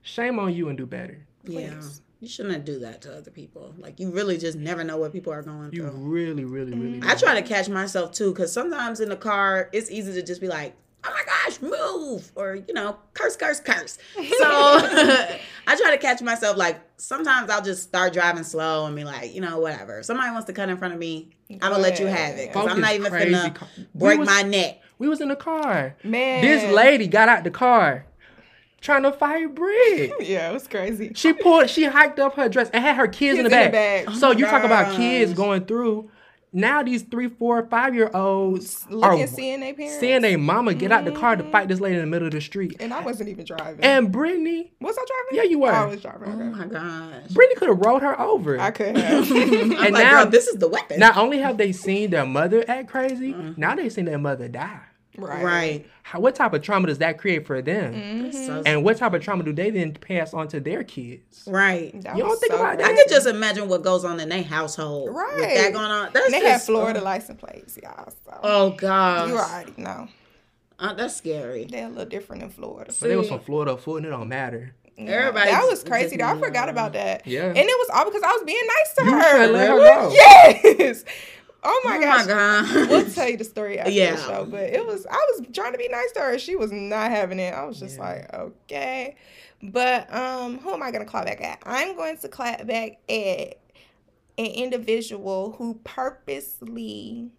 [0.00, 1.26] shame on you and do better.
[1.44, 1.80] Yeah.
[2.22, 2.38] Please.
[2.38, 3.74] You shouldn't do that to other people.
[3.78, 5.98] Like you really just never know what people are going You through.
[5.98, 7.00] You really, really, really.
[7.00, 7.04] Mm.
[7.06, 10.40] I try to catch myself too, because sometimes in the car it's easy to just
[10.40, 13.98] be like, "Oh my gosh, move!" or you know, curse, curse, curse.
[14.14, 14.22] So
[15.66, 16.56] I try to catch myself.
[16.56, 19.98] Like sometimes I'll just start driving slow and be like, you know, whatever.
[19.98, 22.48] If somebody wants to cut in front of me, I'm gonna let you have it
[22.48, 23.34] because Folk I'm not even crazy.
[23.34, 24.78] finna Co- break was- my neck.
[24.98, 25.96] We was in the car.
[26.04, 26.42] Man.
[26.42, 28.06] This lady got out the car
[28.82, 30.12] trying to fight Brick.
[30.20, 31.12] Yeah, it was crazy.
[31.14, 33.72] She pulled, she hiked up her dress and had her kids, in the Kids in
[33.72, 34.04] back.
[34.04, 34.18] the back.
[34.20, 36.10] So Oh you my talk about kids going through.
[36.54, 39.98] Now these three, four, five year olds are Looking, seeing their parents.
[39.98, 41.50] seeing their mama get out the car to mm-hmm.
[41.50, 42.76] fight this lady in the middle of the street.
[42.78, 43.82] And I wasn't even driving.
[43.82, 45.44] And Brittany, was I driving?
[45.44, 45.72] Yeah, you were.
[45.72, 46.28] I was driving.
[46.30, 47.30] Oh my gosh.
[47.30, 48.60] Brittany could have rolled her over.
[48.60, 49.32] I could have.
[49.32, 50.98] I'm And like, now- this is the weapon.
[51.00, 53.58] Not only have they seen their mother act crazy, mm-hmm.
[53.58, 54.80] now they've seen their mother die.
[55.16, 55.44] Right.
[55.44, 55.86] right.
[56.02, 57.94] How, what type of trauma does that create for them?
[57.94, 58.62] Mm-hmm.
[58.66, 61.44] And what type of trauma do they then pass on to their kids?
[61.46, 61.92] right.
[62.02, 62.84] That You don't think so about that?
[62.84, 63.02] I crazy.
[63.04, 65.14] could just imagine what goes on in their household.
[65.14, 65.34] Right.
[65.36, 65.54] With Right.
[65.58, 66.10] that going on.
[66.12, 68.10] That's And they just, had Florida oh, license plates, y'all.
[68.24, 69.28] So Oh gosh.
[69.28, 70.08] you already know.
[70.78, 71.64] Uh, that's scary.
[71.64, 72.90] They're a little different in Florida.
[72.92, 74.74] So they was from Florida foot and it don't matter.
[74.98, 76.16] Yeah, Everybody that was crazy.
[76.16, 76.26] Though.
[76.26, 77.26] I forgot about that.
[77.26, 77.46] Yeah.
[77.46, 79.46] And it was all because I was being nice to You her.
[79.46, 80.10] let her go.
[80.78, 81.04] Yes.
[81.64, 82.26] Oh my oh gosh.
[82.26, 82.88] my god.
[82.90, 84.16] We'll tell you the story after Yeah.
[84.16, 86.38] the show, but it was I was trying to be nice to her.
[86.38, 87.54] She was not having it.
[87.54, 88.02] I was just Yeah.
[88.02, 89.16] like, okay.
[89.62, 91.60] But um, who am I gonna clap back at?
[91.64, 93.58] I'm going to clap back at
[94.38, 97.30] an individual who purposely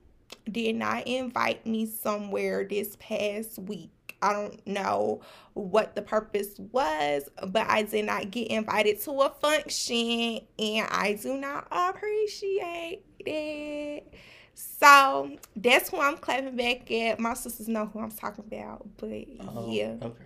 [0.49, 3.89] did not invite me somewhere this past week.
[4.21, 5.19] I don't know
[5.53, 11.19] what the purpose was, but I did not get invited to a function and I
[11.21, 14.13] do not appreciate it.
[14.55, 17.19] So that's who I'm clapping back at.
[17.19, 20.24] My sisters know who I'm talking about, but oh, yeah, Okay.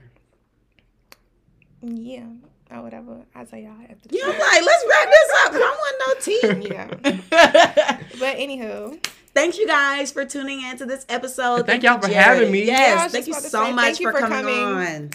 [1.81, 2.25] yeah,
[2.71, 3.17] or whatever.
[3.35, 4.09] I'll tell y'all after.
[4.09, 4.39] the Yeah, I'm show.
[4.39, 5.51] like, let's wrap this up.
[5.51, 6.67] 'cause I want no tea.
[6.73, 11.57] Yeah, but anywho, Thank you guys for tuning in to this episode.
[11.57, 12.15] And thank y'all for Jared.
[12.39, 12.63] having me.
[12.65, 14.63] Yeah, Yes, was thank you so say, much thank you for, for coming coming.
[14.63, 15.09] on.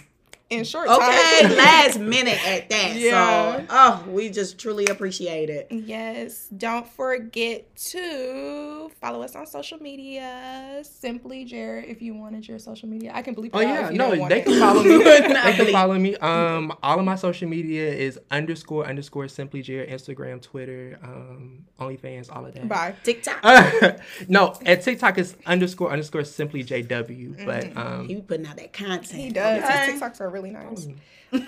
[0.53, 1.57] In short Okay, time.
[1.57, 2.95] last minute at that.
[2.97, 3.59] Yeah.
[3.59, 5.69] So, oh, we just truly appreciate it.
[5.71, 10.81] Yes, don't forget to follow us on social media.
[10.83, 13.53] Simply Jared, if you wanted your social media, I can believe.
[13.55, 14.45] Oh it yeah, if you no, don't want they it.
[14.45, 15.03] can follow me.
[15.03, 15.21] They
[15.55, 16.17] can follow me.
[16.17, 22.35] Um, all of my social media is underscore underscore simply Jared, Instagram, Twitter, um, OnlyFans,
[22.35, 22.69] all of that.
[22.69, 22.95] Bye.
[23.05, 23.39] TikTok.
[23.43, 23.93] Uh,
[24.29, 27.45] no, at TikTok is underscore underscore simply JW.
[27.45, 29.21] But um, he be putting out that content.
[29.21, 29.63] He does.
[29.63, 29.93] Okay?
[29.93, 30.89] His TikToks are really follow nice.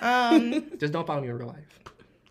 [0.01, 1.79] Um, just don't follow me in real life.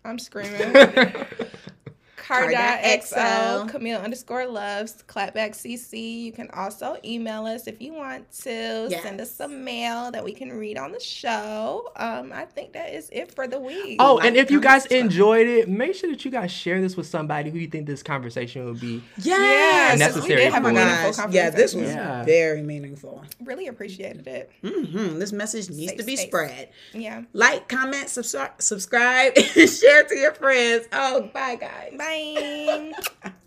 [0.03, 0.73] I'm screaming.
[2.27, 3.13] Car.xo.
[3.13, 6.21] Car.xo, Camille underscore loves, clapback CC.
[6.21, 8.87] You can also email us if you want to.
[8.89, 9.03] Yes.
[9.03, 11.91] Send us some mail that we can read on the show.
[11.95, 13.97] Um, I think that is it for the week.
[13.99, 17.07] Oh, and if you guys enjoyed it, make sure that you guys share this with
[17.07, 19.03] somebody who you think this conversation would be.
[19.17, 19.99] Yes.
[19.99, 20.79] Necessary We did have for a you.
[20.79, 21.89] meaningful Gosh, Yeah, this was.
[21.89, 22.23] Yeah.
[22.23, 23.23] very meaningful.
[23.43, 24.51] Really appreciated it.
[24.61, 26.27] hmm This message needs Safe to be space.
[26.27, 26.69] spread.
[26.93, 27.23] Yeah.
[27.33, 30.87] Like, comment, subscribe, subscribe, and share to your friends.
[30.91, 31.93] Oh, bye, guys.
[32.15, 32.93] Bye.